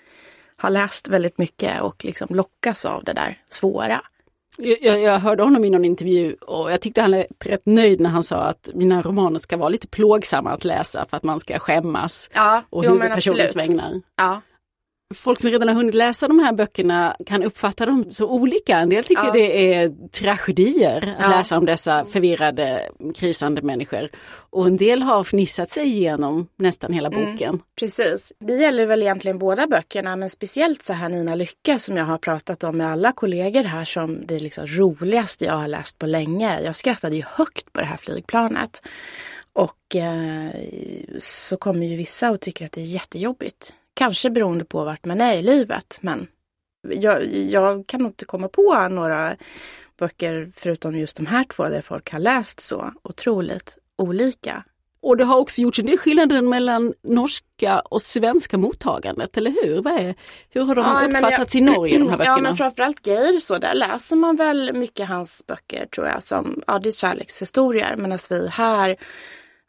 har 0.57 0.69
läst 0.69 1.07
väldigt 1.07 1.37
mycket 1.37 1.81
och 1.81 2.05
liksom 2.05 2.27
lockas 2.31 2.85
av 2.85 3.03
det 3.03 3.13
där 3.13 3.41
svåra. 3.49 4.01
Jag, 4.57 5.01
jag 5.01 5.19
hörde 5.19 5.43
honom 5.43 5.65
i 5.65 5.69
någon 5.69 5.85
intervju 5.85 6.33
och 6.33 6.71
jag 6.71 6.81
tyckte 6.81 7.01
han 7.01 7.11
lät 7.11 7.27
rätt 7.45 7.65
nöjd 7.65 7.99
när 8.01 8.09
han 8.09 8.23
sa 8.23 8.37
att 8.37 8.69
mina 8.73 9.01
romaner 9.01 9.39
ska 9.39 9.57
vara 9.57 9.69
lite 9.69 9.87
plågsamma 9.87 10.51
att 10.51 10.65
läsa 10.65 11.05
för 11.09 11.17
att 11.17 11.23
man 11.23 11.39
ska 11.39 11.59
skämmas 11.59 12.29
Ja, 12.33 12.63
och 12.69 12.85
jo, 12.85 12.91
huvudpersonens 12.91 13.55
vägnar. 13.55 14.01
Ja, 14.17 14.41
Folk 15.13 15.41
som 15.41 15.49
redan 15.49 15.67
har 15.67 15.75
hunnit 15.75 15.95
läsa 15.95 16.27
de 16.27 16.39
här 16.39 16.53
böckerna 16.53 17.15
kan 17.25 17.43
uppfatta 17.43 17.85
dem 17.85 18.05
så 18.11 18.29
olika. 18.29 18.77
En 18.77 18.89
del 18.89 19.03
tycker 19.03 19.23
Ja. 19.25 19.31
det 19.31 19.73
är 19.75 20.07
tragedier 20.09 21.15
att 21.17 21.31
Ja. 21.31 21.37
läsa 21.37 21.57
om 21.57 21.65
dessa 21.65 22.05
förvirrade, 22.05 22.89
krisande 23.15 23.61
människor. 23.61 24.09
Och 24.49 24.67
en 24.67 24.77
del 24.77 25.01
har 25.01 25.23
fnissat 25.23 25.69
sig 25.69 25.85
igenom 25.87 26.47
nästan 26.55 26.93
hela 26.93 27.07
Mm. 27.09 27.31
boken. 27.31 27.59
Precis. 27.79 28.33
Det 28.39 28.53
gäller 28.53 28.85
väl 28.85 29.01
egentligen 29.01 29.39
båda 29.39 29.67
böckerna 29.67 30.15
men 30.15 30.29
speciellt 30.29 30.83
så 30.83 30.93
här 30.93 31.09
Nina 31.09 31.35
Lycka 31.35 31.79
som 31.79 31.97
jag 31.97 32.05
har 32.05 32.17
pratat 32.17 32.63
om 32.63 32.77
med 32.77 32.87
alla 32.91 33.11
kollegor 33.11 33.63
här 33.63 33.85
som 33.85 34.25
det 34.25 34.39
liksom 34.39 34.67
roligaste 34.67 35.45
jag 35.45 35.53
har 35.53 35.67
läst 35.67 35.99
på 35.99 36.05
länge. 36.05 36.61
Jag 36.61 36.75
skrattade 36.75 37.15
ju 37.15 37.23
högt 37.27 37.73
på 37.73 37.79
det 37.79 37.85
här 37.87 37.97
flygplanet. 37.97 38.81
Och 39.53 39.95
eh, 39.95 40.49
så 41.19 41.57
kommer 41.57 41.85
ju 41.85 41.95
vissa 41.95 42.31
och 42.31 42.39
tycker 42.41 42.65
att 42.65 42.71
det 42.71 42.81
är 42.81 42.85
jättejobbigt. 42.85 43.73
Kanske 43.93 44.29
beroende 44.29 44.65
på 44.65 44.83
vart 44.83 45.05
man 45.05 45.21
är 45.21 45.33
i 45.35 45.41
livet 45.41 45.97
men 46.01 46.27
jag, 46.89 47.25
jag 47.35 47.87
kan 47.87 48.01
nog 48.01 48.09
inte 48.11 48.25
komma 48.25 48.47
på 48.47 48.87
några 48.89 49.35
böcker 49.99 50.51
förutom 50.55 50.95
just 50.95 51.17
de 51.17 51.25
här 51.25 51.43
två 51.43 51.63
där 51.69 51.81
folk 51.81 52.11
har 52.11 52.19
läst 52.19 52.61
så 52.61 52.93
otroligt 53.03 53.77
olika. 53.97 54.63
Och 55.01 55.17
det 55.17 55.23
har 55.23 55.37
också 55.39 55.61
gjorts 55.61 55.79
en 55.79 55.85
del 55.85 55.97
skillnader 55.97 56.41
mellan 56.41 56.93
norska 57.03 57.79
och 57.79 58.01
svenska 58.01 58.57
mottagandet, 58.57 59.37
eller 59.37 59.51
hur? 59.63 59.81
Vad 59.81 59.93
är, 59.93 60.15
hur 60.49 60.61
har 60.65 60.75
de 60.75 60.85
Ja, 60.85 61.07
uppfattats 61.07 61.55
jag- 61.55 61.61
i 61.61 61.65
Norge, 61.65 61.97
de 61.97 62.03
här 62.03 62.11
Ja 62.11 62.17
böckerna? 62.17 62.37
men 62.41 62.55
framförallt 62.57 63.07
Geir 63.07 63.39
så 63.39 63.57
där 63.57 63.73
läser 63.73 64.15
man 64.15 64.35
väl 64.35 64.73
mycket 64.73 65.07
hans 65.09 65.43
böcker 65.47 65.85
tror 65.85 66.07
jag 66.07 66.23
som, 66.23 66.63
ja 66.67 66.79
det 66.79 66.89
är 66.89 66.91
kärlekshistorier 66.91 67.95
medan 67.97 68.19
vi 68.29 68.47
här 68.47 68.95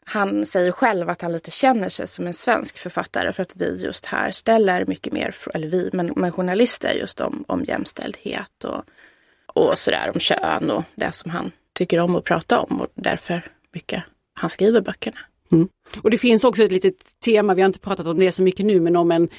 han 0.05 0.45
säger 0.45 0.71
själv 0.71 1.09
att 1.09 1.21
han 1.21 1.31
lite 1.31 1.51
känner 1.51 1.89
sig 1.89 2.07
som 2.07 2.27
en 2.27 2.33
svensk 2.33 2.77
författare 2.77 3.33
för 3.33 3.43
att 3.43 3.55
vi 3.55 3.83
just 3.83 4.05
här 4.05 4.31
ställer 4.31 4.85
mycket 4.85 5.13
mer, 5.13 5.35
eller 5.53 5.67
vi, 5.67 5.89
men, 5.93 6.13
men 6.15 6.31
journalister 6.31 6.93
just 6.93 7.21
om, 7.21 7.45
om 7.47 7.63
jämställdhet 7.63 8.63
och, 8.63 8.83
och 9.53 9.77
sådär 9.77 10.11
om 10.13 10.19
kön 10.19 10.71
och 10.71 10.83
det 10.95 11.11
som 11.11 11.31
han 11.31 11.51
tycker 11.73 11.99
om 11.99 12.15
att 12.15 12.23
prata 12.23 12.59
om 12.59 12.81
och 12.81 12.87
därför 12.95 13.41
mycket 13.73 14.03
han 14.33 14.49
skriver 14.49 14.81
böckerna. 14.81 15.19
Och 16.01 16.11
det 16.11 16.17
finns 16.17 16.43
också 16.43 16.63
ett 16.63 16.71
litet 16.71 17.19
tema, 17.25 17.53
vi 17.53 17.61
har 17.61 17.67
inte 17.67 17.79
pratat 17.79 18.07
om 18.07 18.19
det 18.19 18.31
så 18.31 18.43
mycket 18.43 18.65
nu, 18.65 18.79
men 18.79 18.95
om 18.95 19.11
en 19.11 19.29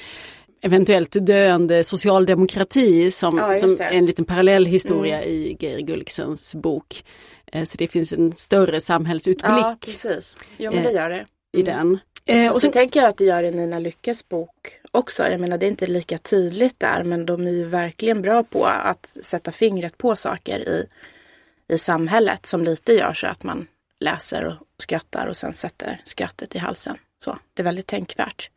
eventuellt 0.61 1.15
döende 1.25 1.83
socialdemokrati 1.83 3.11
som, 3.11 3.37
Ja, 3.37 3.53
som 3.53 3.77
en 3.79 4.05
liten 4.05 4.25
parallell 4.25 4.65
historia 4.65 5.23
i 5.23 5.57
Geir 5.59 5.79
Gulliksens 5.79 6.55
bok. 6.55 7.03
Eh, 7.51 7.65
Så 7.65 7.77
det 7.77 7.87
finns 7.87 8.13
en 8.13 8.31
större 8.31 8.81
samhällsutblick 8.81 9.45
Ja 9.47 9.77
precis, 9.81 10.35
jo 10.57 10.71
men 10.71 10.83
det 10.83 10.89
Eh, 10.89 10.95
gör 10.95 11.09
det. 11.09 11.25
i 11.57 11.61
den. 11.61 11.99
Eh, 12.25 12.49
Och 12.49 12.55
och 12.55 12.61
sen 12.61 12.67
sen, 12.67 12.71
tänker 12.71 12.99
jag 12.99 13.09
att 13.09 13.17
det 13.17 13.25
gör 13.25 13.43
i 13.43 13.51
Nina 13.51 13.79
Lyckes 13.79 14.29
bok 14.29 14.79
också. 14.91 15.27
Jag 15.27 15.41
menar 15.41 15.57
det 15.57 15.65
är 15.65 15.67
inte 15.67 15.85
lika 15.85 16.17
tydligt 16.17 16.79
där 16.79 17.03
men 17.03 17.25
de 17.25 17.47
är 17.47 17.51
ju 17.51 17.63
verkligen 17.65 18.21
bra 18.21 18.43
på 18.43 18.65
att 18.65 19.17
sätta 19.21 19.51
fingret 19.51 19.97
på 19.97 20.15
saker 20.15 20.59
i, 20.59 20.85
i 21.73 21.77
samhället 21.77 22.45
som 22.45 22.63
lite 22.63 22.93
gör 22.93 23.13
så 23.13 23.27
att 23.27 23.43
man 23.43 23.67
läser 23.99 24.45
och 24.45 24.55
skrattar 24.77 25.27
och 25.27 25.37
sen 25.37 25.53
sätter 25.53 26.01
skrattet 26.03 26.55
i 26.55 26.57
halsen. 26.57 26.97
Så 27.23 27.37
det 27.53 27.61
är 27.61 27.63
väldigt 27.63 27.87
tänkvärt. 27.87 28.49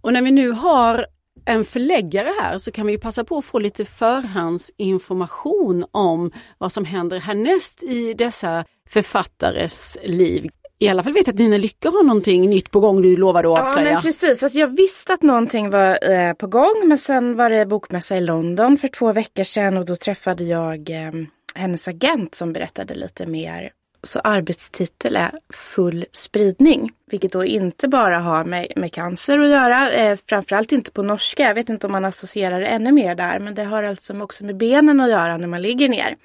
och 0.00 0.12
när 0.12 0.22
vi 0.22 0.30
nu 0.30 0.50
har 0.50 1.06
en 1.44 1.64
förläggare 1.64 2.32
här 2.40 2.58
så 2.58 2.72
kan 2.72 2.86
vi 2.86 2.92
ju 2.92 2.98
passa 2.98 3.24
på 3.24 3.38
att 3.38 3.44
få 3.44 3.58
lite 3.58 3.84
förhandsinformation 3.84 5.84
om 5.90 6.32
vad 6.58 6.72
som 6.72 6.84
händer 6.84 7.18
härnäst 7.18 7.82
i 7.82 8.14
dessa 8.14 8.64
författares 8.88 9.98
liv. 10.04 10.50
I 10.78 10.88
alla 10.88 11.02
fall 11.02 11.12
vet 11.12 11.26
jag 11.26 11.34
att 11.34 11.38
Nina 11.38 11.56
Lycka 11.56 11.90
har 11.90 12.02
någonting 12.02 12.50
nytt 12.50 12.70
på 12.70 12.80
gång 12.80 13.02
du 13.02 13.16
lovade 13.16 13.48
att 13.48 13.54
Ja 13.58 13.62
avslöja. 13.70 13.92
men 13.92 14.02
precis, 14.02 14.42
alltså, 14.42 14.58
jag 14.58 14.76
visste 14.76 15.12
att 15.14 15.22
någonting 15.22 15.70
var 15.70 16.10
eh, 16.12 16.32
på 16.32 16.46
gång 16.46 16.82
men 16.84 16.98
sen 16.98 17.36
var 17.36 17.50
det 17.50 17.66
bokmässa 17.66 18.16
i 18.16 18.20
London 18.20 18.78
för 18.78 18.88
två 18.88 19.12
veckor 19.12 19.44
sedan 19.44 19.76
och 19.76 19.84
då 19.84 19.96
träffade 19.96 20.44
jag 20.44 20.90
eh, 20.90 21.12
hennes 21.54 21.88
agent 21.88 22.34
som 22.34 22.52
berättade 22.52 22.94
lite 22.94 23.26
mer. 23.26 23.70
Så 24.02 24.20
arbetstitel 24.20 25.16
är 25.16 25.30
full 25.52 26.06
spridning, 26.12 26.90
vilket 27.10 27.32
då 27.32 27.44
inte 27.44 27.88
bara 27.88 28.18
har 28.18 28.44
med, 28.44 28.72
med 28.76 28.92
cancer 28.92 29.38
att 29.38 29.48
göra, 29.48 29.92
eh, 29.92 30.18
framförallt 30.26 30.72
inte 30.72 30.90
på 30.90 31.02
norska. 31.02 31.42
Jag 31.42 31.54
vet 31.54 31.68
inte 31.68 31.86
om 31.86 31.92
man 31.92 32.04
associerar 32.04 32.60
det 32.60 32.66
ännu 32.66 32.92
mer 32.92 33.14
där, 33.14 33.38
men 33.38 33.54
det 33.54 33.64
har 33.64 33.82
alltså 33.82 34.22
också 34.22 34.44
med 34.44 34.56
benen 34.56 35.00
att 35.00 35.10
göra 35.10 35.36
när 35.36 35.46
man 35.46 35.62
ligger 35.62 35.88
ner. 35.88 36.16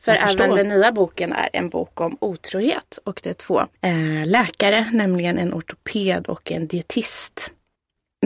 För 0.00 0.12
även 0.12 0.50
den 0.50 0.68
nya 0.68 0.92
boken 0.92 1.32
är 1.32 1.48
en 1.52 1.68
bok 1.68 2.00
om 2.00 2.16
otrohet 2.20 2.98
och 3.04 3.20
det 3.22 3.30
är 3.30 3.34
två 3.34 3.60
eh, 3.60 4.26
läkare, 4.26 4.86
nämligen 4.92 5.38
en 5.38 5.54
ortoped 5.54 6.26
och 6.26 6.52
en 6.52 6.66
dietist. 6.66 7.52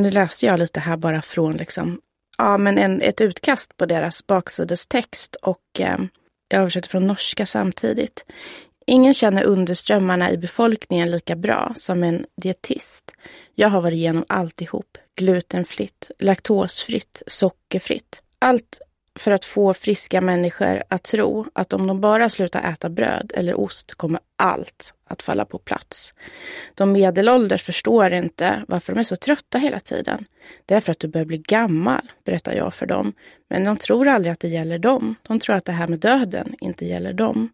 Nu 0.00 0.10
läste 0.10 0.46
jag 0.46 0.58
lite 0.58 0.80
här 0.80 0.96
bara 0.96 1.22
från 1.22 1.56
liksom, 1.56 2.00
ja, 2.38 2.58
men 2.58 2.78
en, 2.78 3.00
ett 3.00 3.20
utkast 3.20 3.76
på 3.76 3.86
deras 3.86 4.26
baksidestext 4.26 5.36
och 5.36 5.80
eh, 5.80 5.98
jag 6.48 6.60
översätter 6.60 6.88
från 6.88 7.06
norska 7.06 7.46
samtidigt. 7.46 8.24
Ingen 8.88 9.14
känner 9.14 9.44
underströmmarna 9.44 10.30
i 10.30 10.36
befolkningen 10.36 11.10
lika 11.10 11.36
bra 11.36 11.72
som 11.76 12.02
en 12.02 12.26
dietist. 12.42 13.12
Jag 13.54 13.68
har 13.68 13.80
varit 13.80 13.94
igenom 13.94 14.24
alltihop. 14.28 14.98
Glutenfritt, 15.16 16.10
laktosfritt, 16.18 17.22
sockerfritt. 17.26 18.20
Allt 18.38 18.80
för 19.18 19.30
att 19.30 19.44
få 19.44 19.74
friska 19.74 20.20
människor 20.20 20.82
att 20.88 21.02
tro 21.02 21.46
att 21.52 21.72
om 21.72 21.86
de 21.86 22.00
bara 22.00 22.28
slutar 22.28 22.72
äta 22.72 22.88
bröd 22.88 23.32
eller 23.34 23.60
ost 23.60 23.94
kommer 23.94 24.20
allt 24.36 24.94
att 25.08 25.22
falla 25.22 25.44
på 25.44 25.58
plats. 25.58 26.14
De 26.74 26.92
medelålders 26.92 27.62
förstår 27.62 28.12
inte 28.12 28.64
varför 28.68 28.92
de 28.94 28.98
är 28.98 29.04
så 29.04 29.16
trötta 29.16 29.58
hela 29.58 29.80
tiden. 29.80 30.24
Det 30.66 30.74
är 30.74 30.80
för 30.80 30.92
att 30.92 30.98
du 30.98 31.08
börjar 31.08 31.26
bli 31.26 31.38
gammal, 31.38 32.12
berättar 32.24 32.54
jag 32.54 32.74
för 32.74 32.86
dem. 32.86 33.12
Men 33.48 33.64
de 33.64 33.76
tror 33.76 34.08
aldrig 34.08 34.32
att 34.32 34.40
det 34.40 34.48
gäller 34.48 34.78
dem. 34.78 35.14
De 35.22 35.38
tror 35.40 35.56
att 35.56 35.64
det 35.64 35.72
här 35.72 35.88
med 35.88 35.98
döden 35.98 36.54
inte 36.60 36.84
gäller 36.84 37.12
dem. 37.12 37.50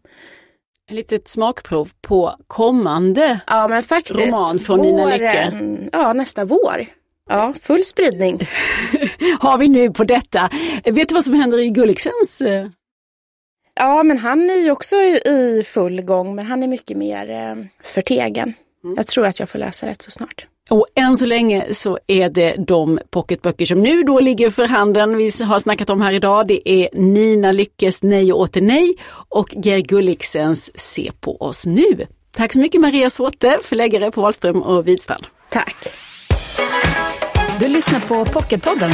Ett 0.89 0.95
litet 0.95 1.27
smakprov 1.27 1.91
på 2.01 2.35
kommande. 2.47 3.39
Ja, 3.47 3.67
men 3.67 3.83
faktiskt. 3.83 4.19
Roman 4.19 4.59
från 4.59 4.79
Nina 4.81 5.05
Lycke. 5.05 5.51
Våren- 5.51 5.89
Ja, 5.93 6.13
nästa 6.13 6.45
vår. 6.45 6.85
Ja, 7.29 7.53
full 7.61 7.83
spridning. 7.83 8.39
Har 9.39 9.57
vi 9.57 9.67
nu 9.67 9.91
på 9.91 10.03
detta. 10.03 10.49
Vet 10.83 11.09
du 11.09 11.15
vad 11.15 11.23
som 11.25 11.33
händer 11.33 11.57
i 11.59 11.69
Gulliksens? 11.69 12.41
eh, 12.41 12.67
Ja, 13.75 14.03
men 14.03 14.17
han 14.17 14.49
är 14.49 14.63
ju 14.63 14.71
också 14.71 14.95
i 14.95 15.63
full 15.67 16.01
gång, 16.01 16.35
men 16.35 16.45
han 16.45 16.63
är 16.63 16.67
mycket 16.67 16.97
mer 16.97 17.29
eh, 17.29 17.65
förtegen. 17.83 18.53
Jag 18.97 19.07
tror 19.07 19.25
att 19.25 19.39
jag 19.39 19.49
får 19.49 19.59
läsa 19.59 19.87
rätt 19.87 20.01
så 20.01 20.11
snart. 20.11 20.47
Och 20.69 20.85
än 20.95 21.17
så 21.17 21.25
länge 21.25 21.73
så 21.73 21.99
är 22.07 22.29
det 22.29 22.55
de 22.67 22.99
pocketböcker 23.09 23.65
som 23.65 23.81
nu 23.81 24.03
då 24.03 24.19
ligger 24.19 24.49
för 24.49 24.67
handen 24.67 25.17
vi 25.17 25.31
har 25.43 25.59
snackat 25.59 25.89
om 25.89 26.01
här 26.01 26.11
idag. 26.11 26.47
Det 26.47 26.69
är 26.69 26.89
Nina 26.93 27.51
Lyckes 27.51 28.03
Nej 28.03 28.33
och 28.33 28.39
åter 28.39 28.61
nej 28.61 28.95
och 29.29 29.55
Ger 29.55 29.79
Gulliksens 29.79 30.71
Se 30.79 31.11
på 31.19 31.37
oss 31.41 31.65
nu. 31.65 32.07
Tack 32.31 32.53
så 32.53 32.59
mycket 32.59 32.81
Maria 32.81 33.09
Såte, 33.09 33.59
förläggare 33.63 34.11
på 34.11 34.21
Wahlström 34.21 34.61
och 34.61 34.87
Widstrand. 34.87 35.27
Tack. 35.49 35.75
Du 37.59 37.67
lyssnar 37.67 37.99
på 37.99 38.25
Pocketpodden. 38.25 38.91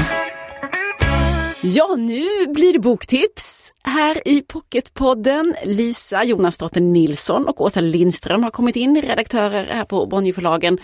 Ja, 1.62 1.96
nu 1.98 2.48
blir 2.48 2.74
det 2.74 2.80
boktips 2.80 3.74
här 3.84 4.28
i 4.28 4.42
Pocketpodden. 4.42 5.56
Lisa 5.66 6.24
Jonasdotter 6.24 6.82
Nilsson 6.82 7.48
och 7.48 7.62
Åsa 7.62 7.82
Lindström 7.82 8.44
har 8.44 8.52
kommit 8.52 8.76
in, 8.76 9.02
redaktörer 9.02 9.66
här 9.66 9.86
på 9.86 10.06
Bonnierförlagen 10.06 10.80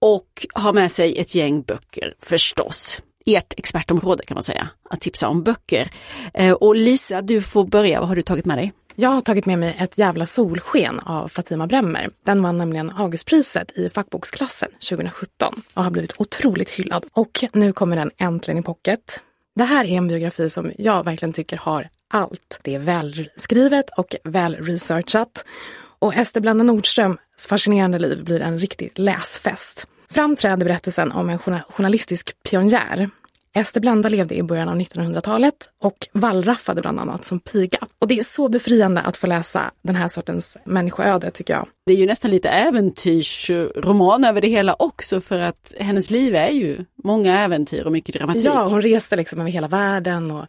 och 0.00 0.46
har 0.54 0.72
med 0.72 0.92
sig 0.92 1.18
ett 1.18 1.34
gäng 1.34 1.62
böcker 1.62 2.14
förstås. 2.22 3.00
Ert 3.26 3.54
expertområde 3.56 4.24
kan 4.24 4.34
man 4.34 4.42
säga, 4.42 4.68
att 4.90 5.00
tipsa 5.00 5.28
om 5.28 5.42
böcker. 5.42 5.90
Eh, 6.34 6.52
och 6.52 6.76
Lisa, 6.76 7.22
du 7.22 7.42
får 7.42 7.64
börja. 7.64 8.00
Vad 8.00 8.08
har 8.08 8.16
du 8.16 8.22
tagit 8.22 8.44
med 8.44 8.58
dig? 8.58 8.72
Jag 8.94 9.10
har 9.10 9.20
tagit 9.20 9.46
med 9.46 9.58
mig 9.58 9.76
Ett 9.78 9.98
jävla 9.98 10.26
solsken 10.26 11.00
av 11.00 11.28
Fatima 11.28 11.66
Bremmer. 11.66 12.10
Den 12.24 12.42
vann 12.42 12.58
nämligen 12.58 12.90
Augustpriset 12.90 13.78
i 13.78 13.90
fackboksklassen 13.90 14.68
2017 14.70 15.62
och 15.74 15.84
har 15.84 15.90
blivit 15.90 16.14
otroligt 16.18 16.70
hyllad. 16.70 17.06
Och 17.12 17.44
nu 17.52 17.72
kommer 17.72 17.96
den 17.96 18.10
äntligen 18.16 18.58
i 18.58 18.62
pocket. 18.62 19.20
Det 19.54 19.64
här 19.64 19.84
är 19.84 19.88
en 19.88 20.08
biografi 20.08 20.50
som 20.50 20.72
jag 20.78 21.04
verkligen 21.04 21.32
tycker 21.32 21.56
har 21.56 21.88
allt. 22.10 22.60
Det 22.62 22.74
är 22.74 22.78
välskrivet 22.78 23.90
och 23.96 24.16
välresearchat. 24.24 25.44
Och 25.98 26.14
Ester 26.14 26.40
Blanda 26.40 26.64
Nordström 26.64 27.18
fascinerande 27.46 27.98
liv 27.98 28.24
blir 28.24 28.40
en 28.40 28.58
riktig 28.58 28.90
läsfest. 28.94 29.86
Framträder 30.10 30.66
berättelsen 30.66 31.12
om 31.12 31.28
en 31.28 31.38
journalistisk 31.68 32.42
pionjär 32.42 33.10
Ester 33.52 33.80
Blanda 33.80 34.08
levde 34.08 34.34
i 34.34 34.42
början 34.42 34.68
av 34.68 34.76
1900-talet 34.76 35.54
och 35.78 36.08
wallraffade 36.12 36.80
bland 36.80 37.00
annat 37.00 37.24
som 37.24 37.40
piga. 37.40 37.78
Och 37.98 38.08
det 38.08 38.18
är 38.18 38.22
så 38.22 38.48
befriande 38.48 39.00
att 39.00 39.16
få 39.16 39.26
läsa 39.26 39.70
den 39.82 39.96
här 39.96 40.08
sortens 40.08 40.56
människoöde 40.64 41.30
tycker 41.30 41.54
jag. 41.54 41.68
Det 41.86 41.92
är 41.92 41.96
ju 41.96 42.06
nästan 42.06 42.30
lite 42.30 42.48
äventyrsroman 42.48 44.24
över 44.24 44.40
det 44.40 44.48
hela 44.48 44.76
också 44.78 45.20
för 45.20 45.38
att 45.38 45.74
hennes 45.78 46.10
liv 46.10 46.34
är 46.34 46.50
ju 46.50 46.84
många 47.04 47.44
äventyr 47.44 47.84
och 47.84 47.92
mycket 47.92 48.14
dramatik. 48.14 48.44
Ja, 48.44 48.66
hon 48.66 48.82
reste 48.82 49.16
liksom 49.16 49.40
över 49.40 49.50
hela 49.50 49.68
världen 49.68 50.30
och 50.30 50.46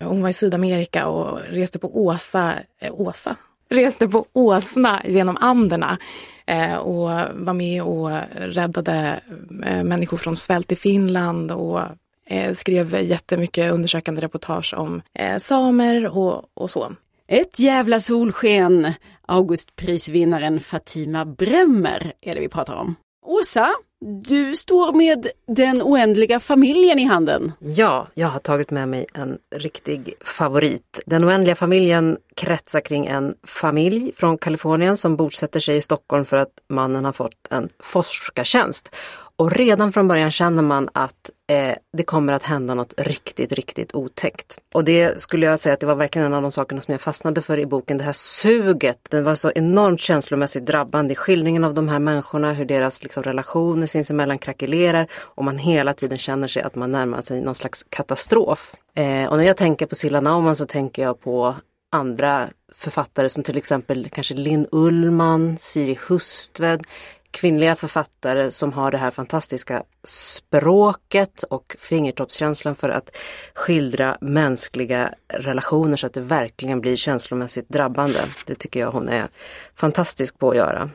hon 0.00 0.22
var 0.22 0.28
i 0.28 0.32
Sydamerika 0.32 1.06
och 1.06 1.38
reste 1.40 1.78
på 1.78 2.04
Åsa, 2.04 2.54
Åsa? 2.90 3.36
Reste 3.70 4.08
på 4.08 4.26
åsna 4.32 5.02
genom 5.04 5.36
Anderna 5.40 5.98
eh, 6.46 6.74
och 6.74 7.08
var 7.34 7.52
med 7.52 7.82
och 7.82 8.10
räddade 8.34 9.20
eh, 9.64 9.84
människor 9.84 10.16
från 10.16 10.36
svält 10.36 10.72
i 10.72 10.76
Finland 10.76 11.52
och 11.52 11.80
eh, 12.26 12.52
skrev 12.52 12.94
jättemycket 13.02 13.72
undersökande 13.72 14.20
reportage 14.20 14.74
om 14.76 15.02
samer 15.38 16.16
och, 16.16 16.44
och 16.54 16.70
så. 16.70 16.92
Ett 17.28 17.58
jävla 17.58 18.00
solsken! 18.00 18.92
Augustprisvinnaren 19.26 20.60
Fatima 20.60 21.24
Bremmer 21.24 22.12
är 22.20 22.34
det 22.34 22.40
vi 22.40 22.48
pratar 22.48 22.74
om. 22.74 22.94
Åsa, 23.22 23.68
du 24.00 24.56
står 24.56 24.92
med 24.92 25.26
Den 25.46 25.82
oändliga 25.82 26.40
familjen 26.40 26.98
i 26.98 27.04
handen. 27.04 27.52
Ja, 27.58 28.06
jag 28.14 28.28
har 28.28 28.40
tagit 28.40 28.70
med 28.70 28.88
mig 28.88 29.06
en 29.14 29.38
riktig 29.54 30.14
favorit. 30.20 31.00
Den 31.06 31.24
oändliga 31.24 31.54
familjen 31.54 32.18
kretsar 32.34 32.80
kring 32.80 33.06
en 33.06 33.34
familj 33.46 34.12
från 34.16 34.38
Kalifornien 34.38 34.96
som 34.96 35.16
bosätter 35.16 35.60
sig 35.60 35.76
i 35.76 35.80
Stockholm 35.80 36.24
för 36.24 36.36
att 36.36 36.52
mannen 36.68 37.04
har 37.04 37.12
fått 37.12 37.46
en 37.50 37.68
forskartjänst. 37.78 38.96
Och 39.40 39.52
redan 39.52 39.92
från 39.92 40.08
början 40.08 40.30
känner 40.30 40.62
man 40.62 40.88
att 40.92 41.30
eh, 41.50 41.74
det 41.96 42.02
kommer 42.02 42.32
att 42.32 42.42
hända 42.42 42.74
något 42.74 42.94
riktigt, 42.96 43.52
riktigt 43.52 43.94
otäckt. 43.94 44.58
Och 44.74 44.84
det 44.84 45.20
skulle 45.20 45.46
jag 45.46 45.58
säga 45.58 45.72
att 45.72 45.80
det 45.80 45.86
var 45.86 45.94
verkligen 45.94 46.26
en 46.26 46.34
av 46.34 46.42
de 46.42 46.52
sakerna 46.52 46.80
som 46.80 46.92
jag 46.92 47.00
fastnade 47.00 47.42
för 47.42 47.58
i 47.58 47.66
boken. 47.66 47.98
Det 47.98 48.04
här 48.04 48.12
suget, 48.12 48.98
den 49.10 49.24
var 49.24 49.34
så 49.34 49.52
enormt 49.54 50.00
känslomässigt 50.00 50.66
drabbande. 50.66 51.14
Skildringen 51.14 51.64
av 51.64 51.74
de 51.74 51.88
här 51.88 51.98
människorna, 51.98 52.52
hur 52.52 52.64
deras 52.64 53.02
liksom, 53.02 53.22
relationer 53.22 53.86
sinsemellan 53.86 54.38
krackelerar 54.38 55.06
och 55.12 55.44
man 55.44 55.58
hela 55.58 55.94
tiden 55.94 56.18
känner 56.18 56.48
sig 56.48 56.62
att 56.62 56.74
man 56.74 56.92
närmar 56.92 57.22
sig 57.22 57.40
någon 57.40 57.54
slags 57.54 57.86
katastrof. 57.88 58.74
Eh, 58.94 59.24
och 59.24 59.36
när 59.36 59.44
jag 59.44 59.56
tänker 59.56 59.86
på 59.86 59.94
Silla 59.94 60.20
Naumann 60.20 60.56
så 60.56 60.66
tänker 60.66 61.02
jag 61.02 61.20
på 61.20 61.54
andra 61.92 62.48
författare 62.74 63.28
som 63.28 63.42
till 63.42 63.56
exempel 63.56 64.08
kanske 64.12 64.34
Linn 64.34 64.66
Ullman, 64.72 65.56
Siri 65.60 65.98
Hustved, 66.08 66.86
kvinnliga 67.30 67.74
författare 67.74 68.50
som 68.50 68.72
har 68.72 68.90
det 68.90 68.98
här 68.98 69.10
fantastiska 69.10 69.82
språket 70.04 71.42
och 71.42 71.76
fingertoppskänslan 71.80 72.74
för 72.74 72.88
att 72.88 73.16
skildra 73.54 74.16
mänskliga 74.20 75.14
relationer 75.28 75.96
så 75.96 76.06
att 76.06 76.14
det 76.14 76.20
verkligen 76.20 76.80
blir 76.80 76.96
känslomässigt 76.96 77.68
drabbande. 77.68 78.18
Det 78.46 78.54
tycker 78.54 78.80
jag 78.80 78.90
hon 78.90 79.08
är 79.08 79.28
fantastisk 79.74 80.38
på 80.38 80.50
att 80.50 80.56
göra. 80.56 80.90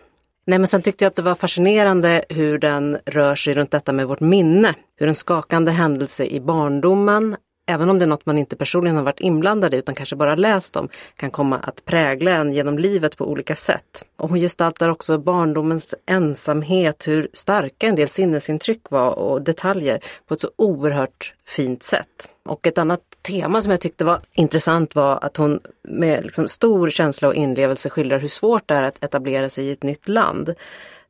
Nej 0.48 0.60
men 0.60 0.68
sen 0.68 0.82
tyckte 0.82 1.06
jag 1.06 1.10
att 1.10 1.15
det 1.15 1.22
var 1.22 1.36
fascinerande 1.36 2.25
hur 2.30 2.58
den 2.58 2.98
rör 3.06 3.36
sig 3.36 3.54
runt 3.54 3.72
detta 3.72 3.94
med 3.94 4.08
vårt 4.08 4.20
minne. 4.20 4.74
Hur 4.96 5.08
en 5.08 5.15
skakande 5.15 5.72
händelse 5.72 6.25
i 6.25 6.42
barndomen 6.42 7.36
även 7.65 7.89
om 7.89 8.00
det 8.00 8.05
är 8.05 8.07
något 8.07 8.25
man 8.25 8.38
inte 8.38 8.55
personligen 8.55 8.95
har 8.95 9.03
varit 9.03 9.19
inblandad 9.19 9.74
i 9.74 9.77
utan 9.77 9.95
kanske 9.95 10.15
bara 10.15 10.36
läst 10.36 10.75
om, 10.75 10.89
kan 11.15 11.31
komma 11.31 11.57
att 11.57 11.86
prägla 11.86 12.31
en 12.31 12.53
genom 12.53 12.79
livet 12.79 13.17
på 13.17 13.25
olika 13.25 13.55
sätt. 13.55 14.05
Och 14.17 14.29
hon 14.29 14.39
gestaltar 14.39 14.89
också 14.89 15.17
barndomens 15.17 15.95
ensamhet, 16.05 17.07
hur 17.07 17.27
starka 17.34 17.88
en 17.88 17.95
del 17.95 18.10
sinnesintryck 18.10 18.81
var 18.89 19.10
och 19.10 19.41
detaljer 19.41 20.00
på 20.27 20.34
ett 20.34 20.41
så 20.41 20.51
oerhört 20.55 21.34
fint 21.48 21.84
sätt. 21.84 22.29
Och 22.45 22.67
ett 22.67 22.77
annat 22.77 23.01
tema 23.22 23.62
som 23.62 23.72
jag 23.72 23.81
tyckte 23.81 24.05
var 24.05 24.19
intressant 24.34 24.95
var 24.95 25.19
att 25.22 25.38
hon 25.38 25.60
med 25.84 26.24
liksom 26.24 26.48
stor 26.48 26.89
känsla 26.89 27.27
och 27.27 27.36
inlevelse 27.36 27.89
skildrar 27.89 28.19
hur 28.19 28.27
svårt 28.27 28.67
det 28.67 28.75
är 28.75 28.84
att 28.84 29.03
etablera 29.03 29.50
sig 29.50 29.65
i 29.65 29.72
ett 29.72 29.84
nytt 29.84 30.07
land 30.07 30.55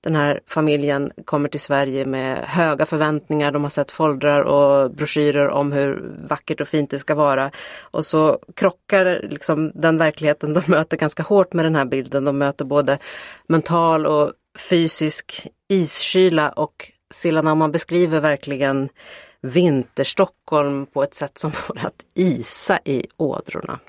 den 0.05 0.15
här 0.15 0.39
familjen 0.47 1.11
kommer 1.25 1.49
till 1.49 1.59
Sverige 1.59 2.05
med 2.05 2.45
höga 2.45 2.85
förväntningar. 2.85 3.51
De 3.51 3.63
har 3.63 3.69
sett 3.69 3.91
foldrar 3.91 4.41
och 4.41 4.91
broschyrer 4.91 5.47
om 5.47 5.71
hur 5.71 6.11
vackert 6.27 6.61
och 6.61 6.67
fint 6.67 6.89
det 6.89 6.99
ska 6.99 7.15
vara. 7.15 7.51
Och 7.81 8.05
så 8.05 8.39
krockar 8.55 9.27
liksom 9.29 9.71
den 9.75 9.97
verkligheten 9.97 10.53
de 10.53 10.61
möter 10.67 10.97
ganska 10.97 11.23
hårt 11.23 11.53
med 11.53 11.65
den 11.65 11.75
här 11.75 11.85
bilden. 11.85 12.25
De 12.25 12.37
möter 12.37 12.65
både 12.65 12.97
mental 13.47 14.05
och 14.05 14.31
fysisk 14.69 15.47
iskyla 15.69 16.49
och 16.49 16.91
Silla 17.13 17.41
man 17.41 17.71
beskriver 17.71 18.19
verkligen 18.19 18.89
vinterstockholm 19.41 20.85
på 20.85 21.03
ett 21.03 21.13
sätt 21.13 21.37
som 21.37 21.51
får 21.51 21.77
att 21.85 22.05
isa 22.13 22.79
i 22.85 23.05
ådrorna. 23.17 23.79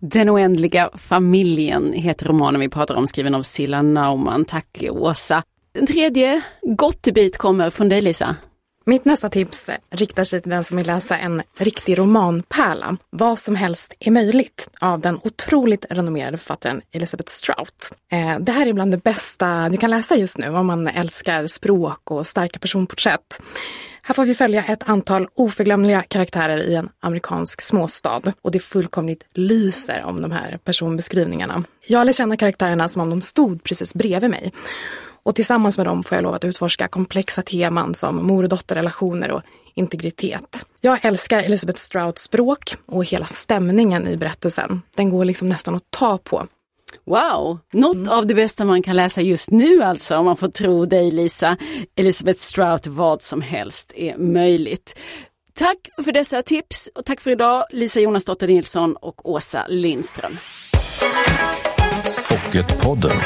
Den 0.00 0.30
oändliga 0.30 0.90
familjen 0.94 1.92
heter 1.92 2.26
romanen 2.26 2.60
vi 2.60 2.68
pratar 2.68 2.94
om, 2.94 3.06
skriven 3.06 3.34
av 3.34 3.42
Silla 3.42 3.82
Naumann. 3.82 4.44
Tack 4.44 4.84
Åsa. 4.90 5.42
Den 5.76 5.86
tredje 5.86 6.42
gottebit 6.62 7.38
kommer 7.38 7.70
från 7.70 7.88
dig 7.88 8.00
Lisa. 8.00 8.36
Mitt 8.86 9.04
nästa 9.04 9.28
tips 9.28 9.70
riktar 9.90 10.24
sig 10.24 10.42
till 10.42 10.50
den 10.50 10.64
som 10.64 10.76
vill 10.76 10.86
läsa 10.86 11.18
en 11.18 11.42
riktig 11.58 11.98
romanpärla. 11.98 12.96
Vad 13.10 13.38
som 13.38 13.56
helst 13.56 13.94
är 14.00 14.10
möjligt 14.10 14.68
av 14.80 15.00
den 15.00 15.20
otroligt 15.24 15.86
renommerade 15.90 16.36
författaren 16.36 16.82
Elizabeth 16.92 17.30
Strout. 17.30 17.90
Eh, 18.12 18.38
det 18.38 18.52
här 18.52 18.66
är 18.66 18.72
bland 18.72 18.90
det 18.90 19.02
bästa 19.02 19.68
du 19.68 19.76
kan 19.76 19.90
läsa 19.90 20.16
just 20.16 20.38
nu 20.38 20.48
om 20.48 20.66
man 20.66 20.88
älskar 20.88 21.46
språk 21.46 22.10
och 22.10 22.26
starka 22.26 22.58
personporträtt. 22.58 23.40
Här 24.02 24.14
får 24.14 24.24
vi 24.24 24.34
följa 24.34 24.64
ett 24.64 24.88
antal 24.88 25.28
oförglömliga 25.34 26.02
karaktärer 26.02 26.58
i 26.58 26.74
en 26.74 26.88
amerikansk 27.00 27.60
småstad 27.60 28.22
och 28.42 28.50
det 28.50 28.58
fullkomligt 28.58 29.24
lyser 29.34 30.04
om 30.04 30.20
de 30.20 30.32
här 30.32 30.58
personbeskrivningarna. 30.64 31.64
Jag 31.86 32.06
lär 32.06 32.12
känna 32.12 32.36
karaktärerna 32.36 32.88
som 32.88 33.02
om 33.02 33.10
de 33.10 33.20
stod 33.20 33.62
precis 33.62 33.94
bredvid 33.94 34.30
mig. 34.30 34.52
Och 35.26 35.34
tillsammans 35.34 35.78
med 35.78 35.86
dem 35.86 36.02
får 36.02 36.16
jag 36.16 36.22
lov 36.22 36.34
att 36.34 36.44
utforska 36.44 36.88
komplexa 36.88 37.42
teman 37.42 37.94
som 37.94 38.26
mor 38.26 38.42
och 38.42 38.48
dotterrelationer 38.48 39.30
och 39.30 39.42
integritet. 39.74 40.66
Jag 40.80 41.04
älskar 41.04 41.42
Elizabeth 41.42 41.78
Strouts 41.78 42.22
språk 42.22 42.76
och 42.86 43.04
hela 43.04 43.24
stämningen 43.24 44.08
i 44.08 44.16
berättelsen. 44.16 44.82
Den 44.96 45.10
går 45.10 45.24
liksom 45.24 45.48
nästan 45.48 45.74
att 45.74 45.90
ta 45.90 46.18
på. 46.18 46.46
Wow, 47.04 47.58
något 47.72 47.96
mm. 47.96 48.08
av 48.08 48.26
det 48.26 48.34
bästa 48.34 48.64
man 48.64 48.82
kan 48.82 48.96
läsa 48.96 49.20
just 49.20 49.50
nu 49.50 49.82
alltså 49.82 50.16
om 50.16 50.24
man 50.24 50.36
får 50.36 50.48
tro 50.48 50.86
dig 50.86 51.10
Lisa. 51.10 51.56
Elisabeth 51.96 52.40
Strout, 52.40 52.86
vad 52.86 53.22
som 53.22 53.42
helst 53.42 53.92
är 53.96 54.16
möjligt. 54.16 54.98
Tack 55.54 55.88
för 56.04 56.12
dessa 56.12 56.42
tips 56.42 56.88
och 56.94 57.04
tack 57.04 57.20
för 57.20 57.30
idag 57.30 57.64
Lisa 57.70 58.00
Jonasdotter 58.00 58.46
Nilsson 58.46 58.96
och 58.96 59.30
Åsa 59.30 59.66
Lindström. 59.68 60.38
Pocketpodden. 62.28 63.16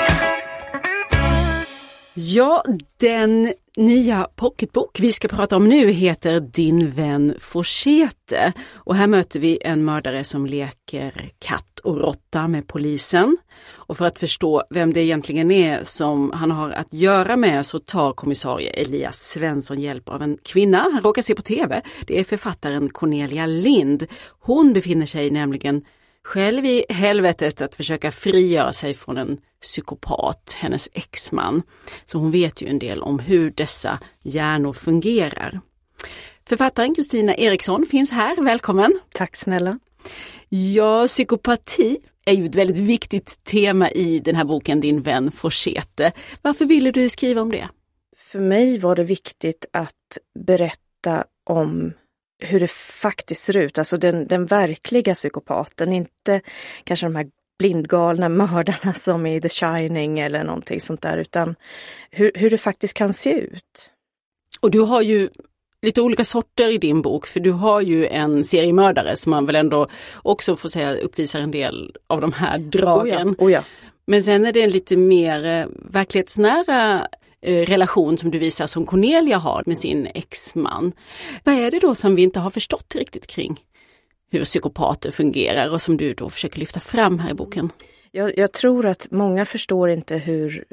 Ja, 2.23 2.65
den 2.97 3.53
nya 3.77 4.29
pocketbok 4.37 5.01
vi 5.01 5.13
ska 5.13 5.29
prata 5.29 5.57
om 5.57 5.69
nu 5.69 5.91
heter 5.91 6.41
Din 6.41 6.91
vän 6.91 7.35
Forsete. 7.39 8.53
Och 8.75 8.95
här 8.97 9.07
möter 9.07 9.41
vi 9.41 9.59
en 9.65 9.85
mördare 9.85 10.25
som 10.25 10.47
leker 10.47 11.31
katt 11.39 11.81
och 11.85 12.01
råtta 12.01 12.49
med 12.49 12.67
polisen. 12.67 13.37
Och 13.73 13.97
för 13.97 14.07
att 14.07 14.19
förstå 14.19 14.63
vem 14.71 14.93
det 14.93 15.01
egentligen 15.01 15.51
är 15.51 15.85
som 15.85 16.33
han 16.35 16.51
har 16.51 16.71
att 16.71 16.93
göra 16.93 17.37
med 17.37 17.67
så 17.67 17.79
tar 17.79 18.13
kommissarie 18.13 18.71
Elias 18.71 19.19
Svensson 19.19 19.81
hjälp 19.81 20.09
av 20.09 20.23
en 20.23 20.39
kvinna 20.45 20.79
han 20.93 21.03
råkar 21.03 21.23
se 21.23 21.35
på 21.35 21.43
TV. 21.43 21.83
Det 22.07 22.21
är 22.21 22.25
författaren 22.25 22.89
Cornelia 22.89 23.47
Lind. 23.47 24.07
Hon 24.41 24.73
befinner 24.73 25.07
sig 25.07 25.31
nämligen 25.31 25.85
själv 26.25 26.67
i 26.67 26.85
helvetet 26.89 27.61
att 27.61 27.75
försöka 27.75 28.13
frigöra 28.13 28.73
sig 28.73 28.95
från 28.95 29.17
en 29.17 29.39
psykopat, 29.63 30.57
hennes 30.59 30.89
exman. 30.93 31.63
Så 32.05 32.19
hon 32.19 32.31
vet 32.31 32.63
ju 32.63 32.69
en 32.69 32.79
del 32.79 33.03
om 33.03 33.19
hur 33.19 33.51
dessa 33.51 33.99
hjärnor 34.23 34.73
fungerar. 34.73 35.61
Författaren 36.49 36.95
Kristina 36.95 37.35
Eriksson 37.35 37.87
finns 37.87 38.11
här, 38.11 38.43
välkommen! 38.43 39.01
Tack 39.15 39.37
snälla! 39.37 39.79
Ja, 40.49 41.07
psykopati 41.07 41.99
är 42.25 42.33
ju 42.33 42.45
ett 42.45 42.55
väldigt 42.55 42.79
viktigt 42.79 43.45
tema 43.45 43.91
i 43.91 44.19
den 44.21 44.37
här 44.37 44.45
boken 44.45 44.81
Din 44.81 45.03
vän 45.03 45.33
Forsete. 45.33 46.13
Varför 46.43 46.65
ville 46.65 46.91
du 46.91 47.09
skriva 47.09 47.43
om 47.43 47.51
det? 47.51 47.69
För 48.17 48.41
mig 48.41 48.79
var 48.79 48.97
det 48.97 49.05
viktigt 49.05 49.67
att 49.73 50.19
berätta 50.47 51.25
om 51.51 51.93
hur 52.41 52.61
det 52.61 52.71
faktiskt 52.71 53.45
ser 53.45 53.57
ut, 53.57 53.79
alltså 53.79 53.97
den, 53.97 54.27
den 54.27 54.47
verkliga 54.47 55.15
psykopaten, 55.15 55.93
inte 55.93 56.41
kanske 56.85 57.07
de 57.07 57.17
här 57.17 57.27
blindgalna 57.59 58.29
mördarna 58.29 58.95
som 58.95 59.27
i 59.27 59.41
The 59.41 59.49
Shining 59.49 60.19
eller 60.19 60.45
någonting 60.45 60.81
sånt 60.81 61.03
där, 61.03 61.19
utan 61.19 61.55
hur, 62.11 62.33
hur 62.35 62.51
det 62.51 62.59
faktiskt 62.59 62.95
kan 62.95 63.13
se 63.13 63.33
ut. 63.33 63.91
Och 64.61 64.71
du 64.71 64.81
har 64.81 65.03
ju 65.03 65.29
lite 65.83 66.01
olika 66.03 66.25
sorter 66.25 66.69
i 66.69 66.79
din 66.79 67.03
bok, 67.03 67.27
för 67.27 67.41
du 67.41 67.51
har 67.51 67.81
ju 67.81 68.07
en 68.07 68.45
seriemördare 68.45 69.17
som 69.17 69.31
man 69.31 69.47
väl 69.47 69.57
ändå 69.57 69.89
också 70.23 70.57
får 70.57 70.69
säga 70.69 70.97
uppvisar 70.97 71.41
en 71.41 71.51
del 71.51 71.97
av 72.07 72.21
de 72.21 72.33
här 72.33 72.59
dragen. 72.59 73.29
Oh 73.29 73.35
ja, 73.39 73.45
oh 73.45 73.53
ja. 73.53 73.65
Men 74.07 74.23
sen 74.23 74.47
är 74.47 74.53
det 74.53 74.63
en 74.63 74.71
lite 74.71 74.97
mer 74.97 75.45
eh, 75.45 75.67
verklighetsnära 75.93 77.07
Eh, 77.43 77.67
relation 77.67 78.19
som 78.19 78.31
du 78.31 78.39
visar 78.39 78.67
som 78.67 78.87
Cornelia 78.87 79.37
har 79.37 79.63
med 79.67 79.79
sin 79.79 80.09
exman. 80.15 80.93
Vad 81.45 81.55
är 81.55 81.71
det 81.71 81.79
då 81.79 81.95
som 81.95 82.15
vi 82.15 82.23
inte 82.23 82.41
har 82.41 82.51
förstått 82.51 82.95
riktigt 82.95 83.27
kring 83.27 83.61
hur 84.31 84.45
psykopater 84.45 85.11
fungerar 85.11 85.71
och 85.71 85.83
som 85.83 85.97
du 85.97 86.15
då 86.15 86.31
försöker 86.31 86.61
lyfta 86.61 86.81
fram 86.81 87.19
här 87.19 87.31
i 87.31 87.35
boken? 87.35 87.71
Jag, 88.11 88.39
jag 88.39 88.53
tror 88.53 88.87
att 88.87 89.07
många 89.11 89.45
förstår 89.45 89.91
inte 89.91 90.17
hur, 90.17 90.65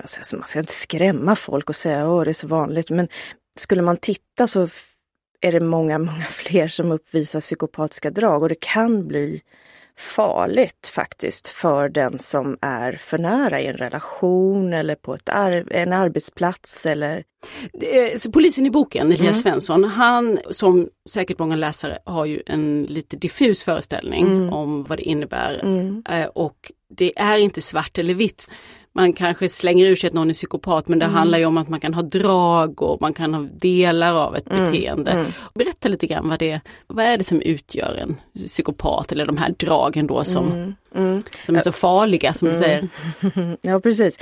alltså, 0.00 0.18
alltså 0.18 0.36
man 0.36 0.48
ska 0.48 0.58
inte 0.58 0.72
skrämma 0.72 1.36
folk 1.36 1.68
och 1.68 1.76
säga 1.76 2.18
att 2.18 2.24
det 2.24 2.30
är 2.30 2.32
så 2.32 2.46
vanligt, 2.46 2.90
men 2.90 3.08
skulle 3.58 3.82
man 3.82 3.96
titta 3.96 4.46
så 4.46 4.68
är 5.40 5.52
det 5.52 5.60
många, 5.60 5.98
många 5.98 6.24
fler 6.24 6.68
som 6.68 6.92
uppvisar 6.92 7.40
psykopatiska 7.40 8.10
drag 8.10 8.42
och 8.42 8.48
det 8.48 8.60
kan 8.60 9.08
bli 9.08 9.42
farligt 9.98 10.90
faktiskt 10.94 11.48
för 11.48 11.88
den 11.88 12.18
som 12.18 12.58
är 12.60 12.92
för 12.92 13.18
nära 13.18 13.60
i 13.60 13.66
en 13.66 13.76
relation 13.76 14.72
eller 14.72 14.94
på 14.94 15.14
ett 15.14 15.28
ar 15.28 15.72
en 15.72 15.92
arbetsplats 15.92 16.86
eller... 16.86 17.24
Så 18.16 18.32
polisen 18.32 18.66
i 18.66 18.70
boken, 18.70 19.06
Elias 19.06 19.20
mm. 19.20 19.34
Svensson, 19.34 19.84
han 19.84 20.38
som 20.50 20.88
säkert 21.08 21.38
många 21.38 21.56
läsare 21.56 21.98
har 22.04 22.24
ju 22.24 22.42
en 22.46 22.82
lite 22.82 23.16
diffus 23.16 23.62
föreställning 23.62 24.26
mm. 24.26 24.52
om 24.52 24.84
vad 24.84 24.98
det 24.98 25.02
innebär 25.02 25.60
mm. 25.62 26.02
Eh, 26.10 26.26
och 26.26 26.72
det 26.96 27.18
är 27.18 27.38
inte 27.38 27.62
svart 27.62 27.98
eller 27.98 28.14
vitt 28.14 28.48
man 28.96 29.12
kanske 29.12 29.48
slänger 29.48 29.86
ur 29.86 29.96
sig 29.96 30.08
att 30.08 30.14
någon 30.14 30.30
är 30.30 30.34
psykopat 30.34 30.88
men 30.88 30.98
det 30.98 31.04
mm. 31.04 31.16
handlar 31.16 31.38
ju 31.38 31.44
om 31.44 31.58
att 31.58 31.68
man 31.68 31.80
kan 31.80 31.94
ha 31.94 32.02
drag 32.02 32.82
och 32.82 33.00
man 33.00 33.14
kan 33.14 33.34
ha 33.34 33.42
delar 33.42 34.14
av 34.14 34.36
ett 34.36 34.50
mm. 34.50 34.64
beteende. 34.64 35.10
Mm. 35.10 35.26
Berätta 35.54 35.88
lite 35.88 36.06
grann 36.06 36.28
vad 36.28 36.38
det 36.38 36.60
vad 36.86 37.04
är 37.04 37.18
det 37.18 37.24
som 37.24 37.40
utgör 37.40 37.94
en 37.94 38.16
psykopat 38.46 39.12
eller 39.12 39.26
de 39.26 39.36
här 39.36 39.54
dragen 39.58 40.06
då 40.06 40.24
som, 40.24 40.52
mm. 40.52 40.74
mm. 40.94 41.22
som 41.40 41.56
är 41.56 41.60
så 41.60 41.72
farliga 41.72 42.34
som 42.34 42.48
du 42.48 42.54
mm. 42.54 42.62
säger. 42.62 42.88
Ja 43.62 43.80
precis. 43.80 44.18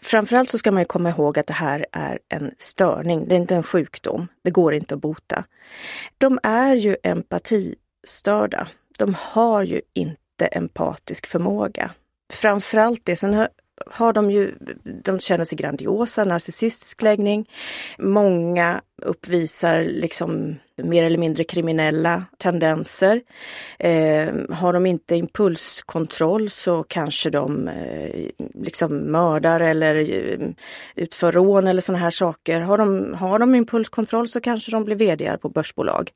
Framförallt 0.00 0.50
så 0.50 0.58
ska 0.58 0.72
man 0.72 0.84
komma 0.84 1.10
ihåg 1.10 1.38
att 1.38 1.46
det 1.46 1.52
här 1.52 1.86
är 1.92 2.18
en 2.28 2.50
störning, 2.58 3.28
det 3.28 3.34
är 3.34 3.36
inte 3.36 3.54
en 3.54 3.62
sjukdom. 3.62 4.28
Det 4.44 4.50
går 4.50 4.74
inte 4.74 4.94
att 4.94 5.00
bota. 5.00 5.44
De 6.18 6.38
är 6.42 6.74
ju 6.74 6.96
empatistörda. 7.02 8.68
De 8.98 9.16
har 9.20 9.62
ju 9.62 9.80
inte 9.94 10.46
empatisk 10.46 11.26
förmåga. 11.26 11.90
Framförallt 12.32 13.00
det, 13.04 13.16
sen 13.16 13.46
har 13.86 14.12
de 14.12 14.30
ju, 14.30 14.54
de 15.04 15.20
känner 15.20 15.44
sig 15.44 15.58
grandiosa, 15.58 16.24
narcissistisk 16.24 17.02
läggning. 17.02 17.50
Många 17.98 18.80
uppvisar 19.02 19.84
liksom 19.84 20.56
mer 20.76 21.04
eller 21.04 21.18
mindre 21.18 21.44
kriminella 21.44 22.24
tendenser. 22.38 23.20
Eh, 23.78 24.34
har 24.50 24.72
de 24.72 24.86
inte 24.86 25.16
impulskontroll 25.16 26.50
så 26.50 26.82
kanske 26.82 27.30
de 27.30 27.68
eh, 27.68 28.30
liksom 28.54 28.96
mördar 28.96 29.60
eller 29.60 29.94
eh, 30.10 30.48
utför 30.94 31.32
rån 31.32 31.66
eller 31.66 31.80
sådana 31.80 32.04
här 32.04 32.10
saker. 32.10 32.60
Har 32.60 32.78
de, 32.78 33.14
har 33.14 33.38
de 33.38 33.54
impulskontroll 33.54 34.28
så 34.28 34.40
kanske 34.40 34.70
de 34.70 34.84
blir 34.84 34.96
vd 34.96 35.38
på 35.38 35.48
börsbolag. 35.48 36.10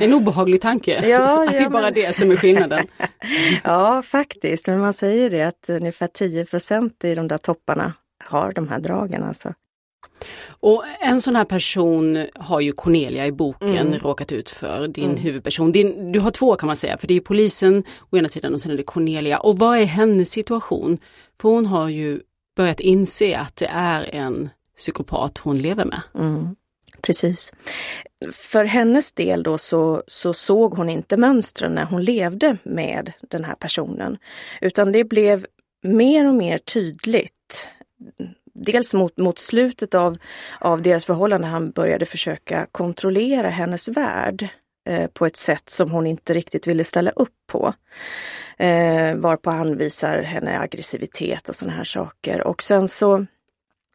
En 0.00 0.12
obehaglig 0.12 0.60
tanke, 0.60 1.08
ja, 1.08 1.42
att 1.48 1.52
det 1.52 1.58
är 1.58 1.70
bara 1.70 1.82
men... 1.82 1.94
det 1.94 2.16
som 2.16 2.30
är 2.30 2.36
skillnaden. 2.36 2.86
ja, 3.64 4.02
faktiskt. 4.02 4.66
Men 4.66 4.80
man 4.80 4.92
säger 4.92 5.30
det 5.30 5.42
att 5.42 5.70
ungefär 5.70 6.06
10% 6.06 7.06
i 7.06 7.14
de 7.14 7.28
där 7.28 7.38
topparna 7.38 7.92
har 8.24 8.52
de 8.52 8.68
här 8.68 8.80
dragen. 8.80 9.22
Alltså. 9.22 9.54
Och 10.48 10.84
en 11.00 11.20
sån 11.20 11.36
här 11.36 11.44
person 11.44 12.26
har 12.34 12.60
ju 12.60 12.72
Cornelia 12.72 13.26
i 13.26 13.32
boken 13.32 13.76
mm. 13.76 13.98
råkat 13.98 14.32
ut 14.32 14.50
för, 14.50 14.88
din 14.88 15.10
mm. 15.10 15.16
huvudperson. 15.16 15.72
Din, 15.72 16.12
du 16.12 16.20
har 16.20 16.30
två 16.30 16.56
kan 16.56 16.66
man 16.66 16.76
säga, 16.76 16.98
för 16.98 17.08
det 17.08 17.14
är 17.14 17.20
polisen 17.20 17.84
å 18.10 18.16
ena 18.16 18.28
sidan 18.28 18.54
och 18.54 18.60
sen 18.60 18.72
är 18.72 18.76
det 18.76 18.82
Cornelia. 18.82 19.38
Och 19.38 19.58
vad 19.58 19.78
är 19.78 19.84
hennes 19.84 20.30
situation? 20.30 20.98
För 21.40 21.48
hon 21.48 21.66
har 21.66 21.88
ju 21.88 22.20
börjat 22.56 22.80
inse 22.80 23.38
att 23.38 23.56
det 23.56 23.70
är 23.72 24.14
en 24.14 24.48
psykopat 24.76 25.38
hon 25.38 25.58
lever 25.58 25.84
med. 25.84 26.00
Mm. 26.14 26.56
Precis. 27.02 27.52
För 28.32 28.64
hennes 28.64 29.12
del 29.12 29.42
då 29.42 29.58
så, 29.58 30.02
så 30.06 30.34
såg 30.34 30.74
hon 30.74 30.88
inte 30.88 31.16
mönstren 31.16 31.74
när 31.74 31.84
hon 31.84 32.04
levde 32.04 32.56
med 32.62 33.12
den 33.28 33.44
här 33.44 33.54
personen. 33.54 34.18
Utan 34.60 34.92
det 34.92 35.04
blev 35.04 35.46
mer 35.82 36.28
och 36.28 36.34
mer 36.34 36.58
tydligt. 36.58 37.68
Dels 38.54 38.94
mot, 38.94 39.16
mot 39.16 39.38
slutet 39.38 39.94
av, 39.94 40.18
av 40.58 40.82
deras 40.82 41.04
förhållande, 41.04 41.46
han 41.46 41.70
började 41.70 42.06
försöka 42.06 42.66
kontrollera 42.72 43.48
hennes 43.48 43.88
värld 43.88 44.48
eh, 44.88 45.06
på 45.06 45.26
ett 45.26 45.36
sätt 45.36 45.70
som 45.70 45.90
hon 45.90 46.06
inte 46.06 46.34
riktigt 46.34 46.66
ville 46.66 46.84
ställa 46.84 47.10
upp 47.10 47.34
på. 47.52 47.74
Eh, 48.58 49.14
varpå 49.14 49.50
han 49.50 49.76
visar 49.76 50.22
henne 50.22 50.58
aggressivitet 50.58 51.48
och 51.48 51.56
sådana 51.56 51.76
här 51.76 51.84
saker. 51.84 52.46
Och 52.46 52.62
sen 52.62 52.88
så 52.88 53.26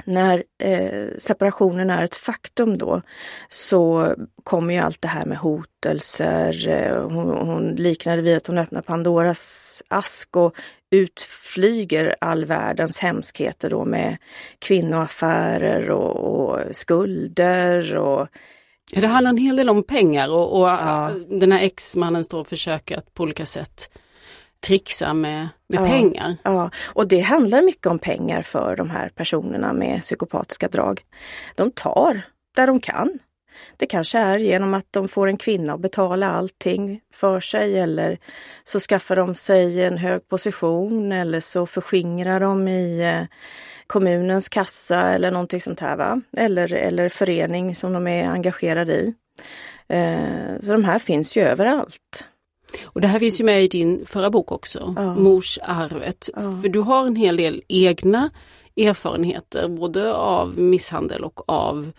när 0.05 0.43
eh, 0.60 1.08
separationen 1.17 1.89
är 1.89 2.03
ett 2.03 2.15
faktum 2.15 2.77
då 2.77 3.01
så 3.49 4.13
kommer 4.43 4.73
ju 4.73 4.79
allt 4.79 5.01
det 5.01 5.08
här 5.08 5.25
med 5.25 5.38
hotelser. 5.38 6.67
Eh, 6.67 7.03
hon, 7.10 7.47
hon 7.47 7.75
liknade 7.75 8.21
vid 8.21 8.38
att 8.38 8.47
hon 8.47 8.58
öppnar 8.58 8.81
Pandoras 8.81 9.84
ask 9.88 10.36
och 10.36 10.55
utflyger 10.91 12.15
all 12.21 12.45
världens 12.45 12.99
hemskheter 12.99 13.69
då 13.69 13.86
med 13.86 14.17
kvinnoaffärer 14.60 15.89
och, 15.89 16.15
och 16.15 16.75
skulder 16.75 17.95
och 17.95 18.27
det 18.91 19.08
handlar 19.08 19.29
en 19.29 19.38
hel 19.38 19.55
del 19.55 19.69
om 19.69 19.84
pengar 19.84 20.29
och, 20.29 20.60
och 20.60 20.67
ja. 20.67 21.12
den 21.29 21.51
här 21.51 21.60
exmannen 21.60 22.23
står 22.23 22.39
och 22.39 22.47
försöker 22.47 22.97
att 22.97 23.13
på 23.13 23.23
olika 23.23 23.45
sätt 23.45 23.89
trixa 24.65 25.13
med, 25.13 25.47
med 25.67 25.82
ja, 25.82 25.86
pengar. 25.86 26.38
Ja, 26.43 26.69
och 26.86 27.08
det 27.08 27.19
handlar 27.19 27.62
mycket 27.62 27.88
om 27.88 27.99
pengar 27.99 28.41
för 28.41 28.75
de 28.75 28.89
här 28.89 29.10
personerna 29.10 29.73
med 29.73 30.01
psykopatiska 30.01 30.67
drag. 30.67 31.01
De 31.56 31.71
tar 31.71 32.21
där 32.56 32.67
de 32.67 32.80
kan. 32.80 33.19
Det 33.78 33.86
kanske 33.86 34.19
är 34.19 34.38
genom 34.38 34.73
att 34.73 34.86
de 34.91 35.08
får 35.08 35.28
en 35.28 35.38
kvinna 35.38 35.73
att 35.73 35.80
betala 35.80 36.32
allting 36.32 37.01
för 37.13 37.39
sig 37.39 37.80
eller 37.80 38.17
så 38.63 38.80
skaffar 38.80 39.15
de 39.15 39.36
sig 39.36 39.84
en 39.84 39.97
hög 39.97 40.28
position 40.28 41.12
eller 41.12 41.39
så 41.39 41.65
förskingrar 41.65 42.39
de 42.39 42.67
i 42.67 43.01
eh, 43.01 43.38
kommunens 43.88 44.49
kassa 44.49 45.13
eller 45.13 45.32
någonting 45.32 45.62
sånt 45.62 45.80
här. 45.80 45.95
Va? 45.95 46.21
Eller, 46.38 46.73
eller 46.73 47.10
förening 47.10 47.75
som 47.75 47.93
de 47.93 48.08
är 48.08 48.28
engagerade 48.28 48.93
i. 48.93 49.13
Eh, 49.88 50.60
så 50.62 50.71
de 50.71 50.86
här 50.86 50.99
finns 50.99 51.38
ju 51.38 51.41
överallt. 51.41 52.25
Och 52.83 53.01
det 53.01 53.07
här 53.07 53.19
finns 53.19 53.41
ju 53.41 53.45
med 53.45 53.63
i 53.63 53.67
din 53.67 54.05
förra 54.05 54.29
bok 54.29 54.51
också, 54.51 54.93
ja. 54.95 55.15
Morsarvet. 55.15 56.29
Ja. 56.35 56.41
För 56.61 56.69
du 56.69 56.79
har 56.79 57.07
en 57.07 57.15
hel 57.15 57.38
del 57.38 57.63
egna 57.67 58.29
erfarenheter 58.77 59.67
både 59.67 60.13
av 60.13 60.59
misshandel 60.59 61.23
och 61.23 61.49
av 61.49 61.91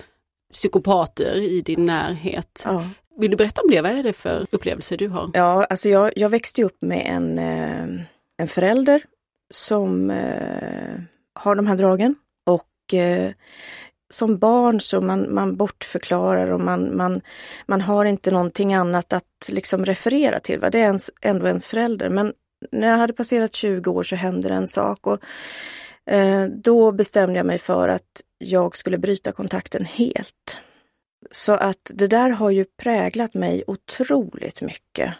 psykopater 0.52 1.34
i 1.34 1.60
din 1.60 1.86
närhet. 1.86 2.62
Ja. 2.64 2.84
Vill 3.18 3.30
du 3.30 3.36
berätta 3.36 3.62
om 3.62 3.70
det? 3.70 3.80
Vad 3.80 3.92
är 3.92 4.02
det 4.02 4.12
för 4.12 4.46
upplevelser 4.50 4.96
du 4.96 5.08
har? 5.08 5.30
Ja, 5.34 5.64
alltså 5.64 5.88
jag, 5.88 6.12
jag 6.16 6.28
växte 6.28 6.62
upp 6.62 6.76
med 6.80 7.06
en, 7.06 7.38
eh, 7.38 8.04
en 8.36 8.48
förälder 8.48 9.02
som 9.50 10.10
eh, 10.10 11.00
har 11.34 11.54
de 11.54 11.66
här 11.66 11.76
dragen. 11.76 12.14
Och 12.46 12.94
eh, 12.94 13.32
som 14.10 14.38
barn 14.38 14.80
så 14.80 15.00
man, 15.00 15.34
man 15.34 15.56
bortförklarar 15.56 16.50
och 16.50 16.60
man, 16.60 16.96
man, 16.96 17.20
man 17.66 17.80
har 17.80 18.04
inte 18.04 18.30
någonting 18.30 18.74
annat 18.74 19.12
att 19.12 19.48
liksom 19.48 19.84
referera 19.84 20.40
till. 20.40 20.60
Va? 20.60 20.70
Det 20.70 20.78
är 20.78 20.84
ens, 20.84 21.10
ändå 21.20 21.46
ens 21.46 21.66
förälder. 21.66 22.08
Men 22.08 22.32
när 22.72 22.88
jag 22.88 22.98
hade 22.98 23.12
passerat 23.12 23.54
20 23.54 23.90
år 23.90 24.02
så 24.02 24.16
hände 24.16 24.48
det 24.48 24.54
en 24.54 24.66
sak 24.66 25.06
och 25.06 25.20
eh, 26.10 26.44
då 26.44 26.92
bestämde 26.92 27.36
jag 27.36 27.46
mig 27.46 27.58
för 27.58 27.88
att 27.88 28.22
jag 28.38 28.76
skulle 28.76 28.98
bryta 28.98 29.32
kontakten 29.32 29.84
helt. 29.84 30.58
Så 31.30 31.52
att 31.52 31.90
det 31.94 32.06
där 32.06 32.30
har 32.30 32.50
ju 32.50 32.64
präglat 32.64 33.34
mig 33.34 33.64
otroligt 33.66 34.62
mycket. 34.62 35.14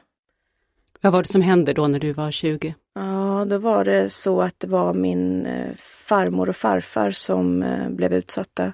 Vad 1.06 1.12
var 1.12 1.22
det 1.22 1.32
som 1.32 1.42
hände 1.42 1.72
då 1.72 1.86
när 1.88 1.98
du 1.98 2.12
var 2.12 2.30
20? 2.30 2.74
Ja, 2.94 3.44
då 3.48 3.58
var 3.58 3.84
det 3.84 4.10
så 4.10 4.42
att 4.42 4.60
det 4.60 4.66
var 4.66 4.94
min 4.94 5.46
eh, 5.46 5.74
farmor 5.78 6.48
och 6.48 6.56
farfar 6.56 7.10
som 7.10 7.62
eh, 7.62 7.90
blev 7.90 8.12
utsatta. 8.12 8.72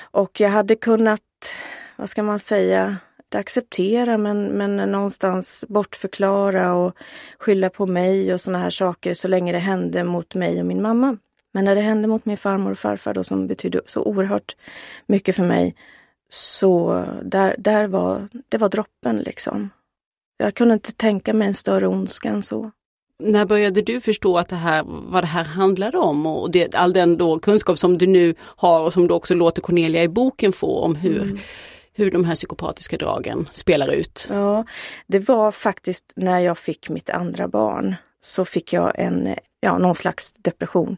Och 0.00 0.40
jag 0.40 0.48
hade 0.48 0.76
kunnat, 0.76 1.20
vad 1.96 2.10
ska 2.10 2.22
man 2.22 2.38
säga, 2.38 2.96
acceptera 3.34 4.18
men, 4.18 4.44
men 4.44 4.76
någonstans 4.76 5.64
bortförklara 5.68 6.74
och 6.74 6.94
skylla 7.38 7.70
på 7.70 7.86
mig 7.86 8.34
och 8.34 8.40
såna 8.40 8.58
här 8.58 8.70
saker 8.70 9.14
så 9.14 9.28
länge 9.28 9.52
det 9.52 9.58
hände 9.58 10.04
mot 10.04 10.34
mig 10.34 10.60
och 10.60 10.66
min 10.66 10.82
mamma. 10.82 11.16
Men 11.52 11.64
när 11.64 11.74
det 11.74 11.80
hände 11.80 12.08
mot 12.08 12.24
min 12.24 12.36
farmor 12.36 12.70
och 12.70 12.78
farfar 12.78 13.14
då 13.14 13.24
som 13.24 13.46
betydde 13.46 13.80
så 13.86 14.02
oerhört 14.02 14.56
mycket 15.06 15.36
för 15.36 15.44
mig, 15.44 15.74
så 16.28 17.04
där, 17.22 17.54
där 17.58 17.86
var, 17.86 18.28
det 18.48 18.58
var 18.58 18.68
droppen 18.68 19.18
liksom. 19.18 19.70
Jag 20.40 20.54
kunde 20.54 20.74
inte 20.74 20.92
tänka 20.92 21.32
mig 21.32 21.48
en 21.48 21.54
större 21.54 21.86
ondska 21.86 22.28
än 22.28 22.42
så. 22.42 22.70
När 23.18 23.44
började 23.44 23.82
du 23.82 24.00
förstå 24.00 24.38
att 24.38 24.48
det 24.48 24.56
här, 24.56 24.82
vad 24.86 25.22
det 25.22 25.26
här 25.26 25.44
handlade 25.44 25.98
om 25.98 26.26
och 26.26 26.50
det, 26.50 26.74
all 26.74 26.92
den 26.92 27.16
då 27.16 27.38
kunskap 27.38 27.78
som 27.78 27.98
du 27.98 28.06
nu 28.06 28.34
har 28.40 28.80
och 28.80 28.92
som 28.92 29.06
du 29.06 29.14
också 29.14 29.34
låter 29.34 29.62
Cornelia 29.62 30.02
i 30.02 30.08
boken 30.08 30.52
få 30.52 30.80
om 30.80 30.94
hur, 30.94 31.22
mm. 31.22 31.38
hur 31.92 32.10
de 32.10 32.24
här 32.24 32.34
psykopatiska 32.34 32.96
dragen 32.96 33.48
spelar 33.52 33.88
ut? 33.88 34.26
Ja, 34.30 34.64
det 35.06 35.18
var 35.18 35.52
faktiskt 35.52 36.12
när 36.16 36.40
jag 36.40 36.58
fick 36.58 36.88
mitt 36.88 37.10
andra 37.10 37.48
barn 37.48 37.94
så 38.22 38.44
fick 38.44 38.72
jag 38.72 38.98
en 38.98 39.34
ja, 39.60 39.78
någon 39.78 39.96
slags 39.96 40.32
depression. 40.32 40.96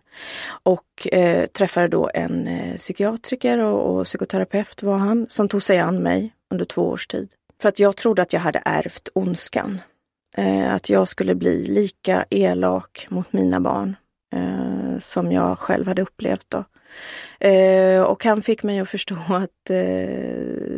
Och 0.63 1.09
eh, 1.13 1.47
träffade 1.47 1.89
då 1.89 2.11
en 2.15 2.47
eh, 2.47 2.77
psykiatriker 2.77 3.59
och, 3.59 3.97
och 3.97 4.05
psykoterapeut 4.05 4.83
var 4.83 4.97
han, 4.97 5.27
som 5.29 5.49
tog 5.49 5.63
sig 5.63 5.79
an 5.79 5.99
mig 6.03 6.33
under 6.51 6.65
två 6.65 6.83
års 6.83 7.07
tid. 7.07 7.29
För 7.63 7.69
att 7.69 7.79
jag 7.79 7.97
trodde 7.97 8.23
att 8.23 8.33
jag 8.33 8.41
hade 8.41 8.63
ärvt 8.65 9.09
ondskan. 9.15 9.81
Eh, 10.37 10.75
att 10.75 10.91
jag 10.91 11.09
skulle 11.09 11.35
bli 11.35 11.67
lika 11.67 12.25
elak 12.31 13.07
mot 13.11 13.33
mina 13.33 13.61
barn 13.61 13.97
eh, 14.35 14.99
som 15.01 15.33
jag 15.33 15.59
själv 15.59 15.87
hade 15.87 16.03
upplevt 16.03 16.47
då. 16.49 16.65
Eh, 17.49 18.03
och 18.03 18.25
han 18.25 18.43
fick 18.43 18.63
mig 18.63 18.81
att 18.81 18.89
förstå 18.89 19.15
att 19.29 19.71
eh, 19.71 19.77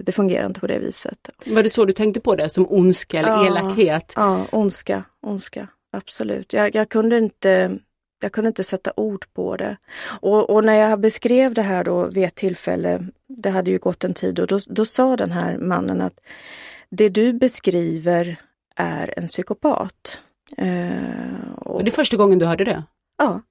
det 0.03 0.13
fungerar 0.15 0.47
inte 0.47 0.61
på 0.61 0.67
det 0.67 0.79
viset. 0.79 1.31
Var 1.47 1.63
det 1.63 1.71
så 1.71 1.85
du 1.85 1.93
tänkte 1.93 2.21
på 2.21 2.37
det, 2.37 2.49
som 2.49 2.67
ondska 2.71 3.19
eller 3.19 3.29
Ja. 3.29 3.47
elakhet? 3.47 4.13
Ja, 4.17 4.47
ondska, 4.53 5.05
ondska, 5.23 5.69
absolut. 5.93 6.53
Jag, 6.53 6.75
jag, 6.75 6.89
kunde 6.89 7.19
inte, 7.19 7.79
jag 8.23 8.33
kunde 8.33 8.49
inte 8.49 8.65
sätta 8.65 8.93
ord 8.97 9.25
på 9.35 9.57
det. 9.57 9.77
Och, 10.21 10.51
och 10.51 10.65
när 10.65 10.75
jag 10.75 11.01
beskrev 11.01 11.55
det 11.55 11.63
här 11.63 11.85
då 11.85 12.07
vid 12.07 12.25
ett 12.25 12.35
tillfälle, 12.35 13.07
det 13.29 13.51
hade 13.51 13.71
ju 13.71 13.79
gått 13.79 14.05
en 14.05 14.15
tid 14.15 14.41
och 14.41 14.47
då, 14.47 14.61
då 14.67 14.85
sa 14.85 15.17
den 15.17 15.33
här 15.33 15.59
mannen 15.59 16.01
att 16.01 16.21
det 16.95 17.09
du 17.09 17.33
beskriver 17.33 18.41
är 18.77 19.19
en 19.19 19.29
psykopat. 19.29 20.21
Eh, 20.57 21.53
och, 21.57 21.85
det 21.85 21.91
första 21.91 22.17
gången 22.17 22.39
du 22.39 22.47
hörde 22.47 22.65
det? 22.65 22.83
Ja. 23.19 23.43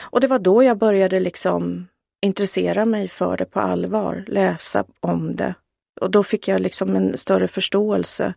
Och 0.00 0.20
det 0.20 0.26
var 0.26 0.38
då 0.38 0.62
jag 0.62 0.78
började 0.78 1.20
liksom 1.20 1.88
intressera 2.22 2.84
mig 2.84 3.08
för 3.08 3.36
det 3.36 3.44
på 3.44 3.60
allvar, 3.60 4.24
läsa 4.26 4.84
om 5.00 5.36
det. 5.36 5.54
Och 6.00 6.10
då 6.10 6.22
fick 6.22 6.48
jag 6.48 6.60
liksom 6.60 6.96
en 6.96 7.18
större 7.18 7.48
förståelse 7.48 8.34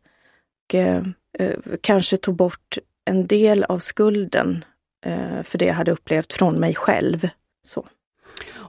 och 0.68 0.76
eh, 0.76 1.04
eh, 1.40 1.60
kanske 1.82 2.18
tog 2.18 2.36
bort 2.36 2.78
en 3.06 3.28
del 3.28 3.64
av 3.64 3.80
skulden 3.80 4.66
eh, 5.06 5.44
för 5.44 5.58
det 5.58 5.66
jag 5.66 5.74
hade 5.74 5.92
upplevt 5.92 6.34
från 6.34 6.60
mig 6.60 6.76
själv. 6.76 7.30
Så. 7.68 7.88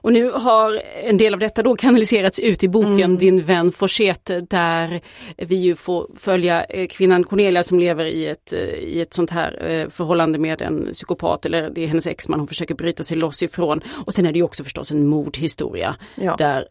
Och 0.01 0.13
nu 0.13 0.31
har 0.31 0.81
en 1.03 1.17
del 1.17 1.33
av 1.33 1.39
detta 1.39 1.63
då 1.63 1.75
kanaliserats 1.75 2.39
ut 2.39 2.63
i 2.63 2.67
boken 2.67 2.97
Mm. 2.97 3.17
Din 3.17 3.43
vän 3.43 3.71
Forsete 3.71 4.41
där 4.41 5.01
vi 5.37 5.55
ju 5.55 5.75
får 5.75 6.07
följa 6.17 6.63
eh, 6.63 6.87
kvinnan 6.87 7.23
Cornelia 7.23 7.63
som 7.63 7.79
lever 7.79 8.05
i 8.05 8.27
ett, 8.27 8.53
eh, 8.53 8.59
i 8.59 9.01
ett 9.01 9.13
sånt 9.13 9.29
här 9.31 9.69
eh, 9.69 9.89
förhållande 9.89 10.39
med 10.39 10.61
en 10.61 10.89
psykopat 10.93 11.45
eller 11.45 11.69
det 11.69 11.83
är 11.83 11.87
hennes 11.87 12.07
exman 12.07 12.39
hon 12.39 12.47
försöker 12.47 12.75
bryta 12.75 13.03
sig 13.03 13.17
loss 13.17 13.43
ifrån. 13.43 13.81
Och 14.05 14.13
sen 14.13 14.25
är 14.25 14.31
det 14.31 14.37
ju 14.39 14.43
också 14.43 14.63
förstås 14.63 14.91
en 14.91 15.07
mordhistoria 15.07 15.95
Ja. 16.15 16.35
där 16.35 16.67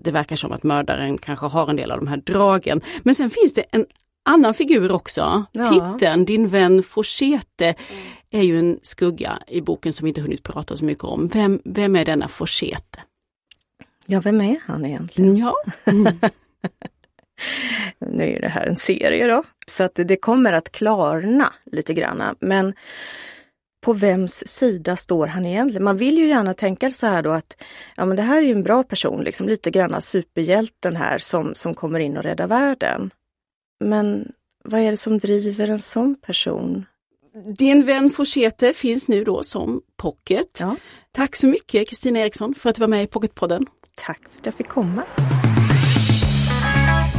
det 0.00 0.10
verkar 0.10 0.36
som 0.36 0.52
att 0.52 0.62
mördaren 0.62 1.18
kanske 1.18 1.46
har 1.46 1.70
en 1.70 1.76
del 1.76 1.90
av 1.90 1.98
de 1.98 2.06
här 2.06 2.16
dragen. 2.16 2.80
Men 3.02 3.14
sen 3.14 3.30
finns 3.30 3.54
det 3.54 3.64
en 3.70 3.86
annan 4.24 4.54
figur 4.54 4.92
också. 4.92 5.44
Ja. 5.52 5.64
Titeln 5.64 6.24
Din 6.24 6.48
vän 6.48 6.82
Forsete 6.82 7.74
är 8.30 8.42
ju 8.42 8.58
en 8.58 8.78
skugga 8.82 9.38
i 9.46 9.60
boken 9.60 9.92
som 9.92 10.04
vi 10.04 10.08
inte 10.08 10.20
hunnit 10.20 10.42
prata 10.42 10.76
så 10.76 10.84
mycket 10.84 11.04
om. 11.04 11.28
Vem, 11.28 11.60
vem 11.64 11.96
är 11.96 12.04
denna 12.04 12.28
Forsete? 12.28 13.00
ja, 14.10 14.20
vem 14.20 14.40
är 14.40 14.60
han 14.66 14.84
egentligen? 14.84 15.36
Ja, 15.36 15.54
Nu 17.98 18.24
är 18.24 18.40
det 18.40 18.48
här 18.48 18.66
en 18.66 18.76
serie 18.76 19.26
då, 19.26 19.42
så 19.66 19.84
att 19.84 19.94
det 19.94 20.16
kommer 20.16 20.52
att 20.52 20.72
klarna 20.72 21.52
lite 21.72 21.94
granna. 21.94 22.34
Men 22.40 22.74
på 23.84 23.92
vems 23.92 24.46
sida 24.46 24.96
står 24.96 25.26
han 25.26 25.46
egentligen? 25.46 25.84
Man 25.84 25.96
vill 25.96 26.18
ju 26.18 26.26
gärna 26.26 26.54
tänka 26.54 26.90
så 26.90 27.06
här 27.06 27.22
då 27.22 27.30
att 27.30 27.62
ja, 27.96 28.04
men 28.04 28.16
det 28.16 28.22
här 28.22 28.38
är 28.38 28.46
ju 28.46 28.52
en 28.52 28.62
bra 28.62 28.82
person, 28.82 29.24
liksom 29.24 29.48
lite 29.48 29.70
granna 29.70 30.00
superhjälten 30.00 30.96
här 30.96 31.18
som, 31.18 31.54
som 31.54 31.74
kommer 31.74 32.00
in 32.00 32.16
och 32.16 32.22
räddar 32.22 32.46
världen. 32.46 33.10
Men 33.84 34.32
vad 34.64 34.80
är 34.80 34.90
det 34.90 34.96
som 34.96 35.18
driver 35.18 35.68
en 35.68 35.78
sån 35.78 36.16
person? 36.16 36.86
Din 37.34 37.86
vän 37.86 38.10
Forsete 38.10 38.72
finns 38.72 39.08
nu 39.08 39.24
då 39.24 39.42
som 39.42 39.80
pocket. 39.96 40.58
Ja. 40.60 40.76
Tack 41.12 41.36
så 41.36 41.46
mycket 41.46 41.88
Kristina 41.88 42.18
Eriksson 42.18 42.54
för 42.54 42.70
att 42.70 42.76
du 42.76 42.80
var 42.80 42.88
med 42.88 43.02
i 43.02 43.06
Pocketpodden. 43.06 43.66
Tack 43.96 44.20
för 44.30 44.40
att 44.40 44.46
jag 44.46 44.54
fick 44.54 44.68
komma. 44.68 45.02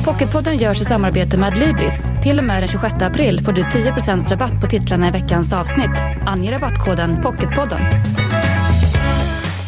Pocketpodden 0.05 0.57
görs 0.57 0.81
i 0.81 0.85
samarbete 0.85 1.37
med 1.37 1.47
Adlibris. 1.53 2.03
Till 2.23 2.37
och 2.37 2.43
med 2.43 2.61
den 2.61 2.69
26 2.69 2.93
april 3.01 3.41
får 3.45 3.51
du 3.51 3.63
10% 3.63 4.29
rabatt 4.29 4.61
på 4.61 4.67
titlarna 4.67 5.07
i 5.07 5.11
veckans 5.11 5.53
avsnitt. 5.53 5.97
Ange 6.25 6.51
rabattkoden 6.51 7.21
Pocketpodden. 7.21 7.81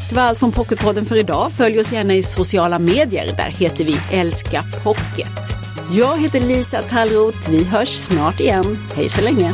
Det 0.10 0.15
var 0.15 0.23
allt 0.23 0.39
från 0.39 0.51
Pocketpodden 0.51 1.06
för 1.06 1.15
idag. 1.15 1.51
Följ 1.51 1.79
oss 1.79 1.91
gärna 1.91 2.13
i 2.13 2.23
sociala 2.23 2.79
medier. 2.79 3.25
Där 3.38 3.49
heter 3.49 3.84
vi 3.84 3.97
Älska 4.12 4.63
Pocket. 4.84 5.63
Jag 5.91 6.21
heter 6.21 6.39
Lisa 6.39 6.82
Tallroth. 6.82 7.49
Vi 7.49 7.63
hörs 7.63 7.89
snart 7.89 8.39
igen. 8.39 8.77
Hej 8.95 9.10
så 9.10 9.21
länge! 9.21 9.53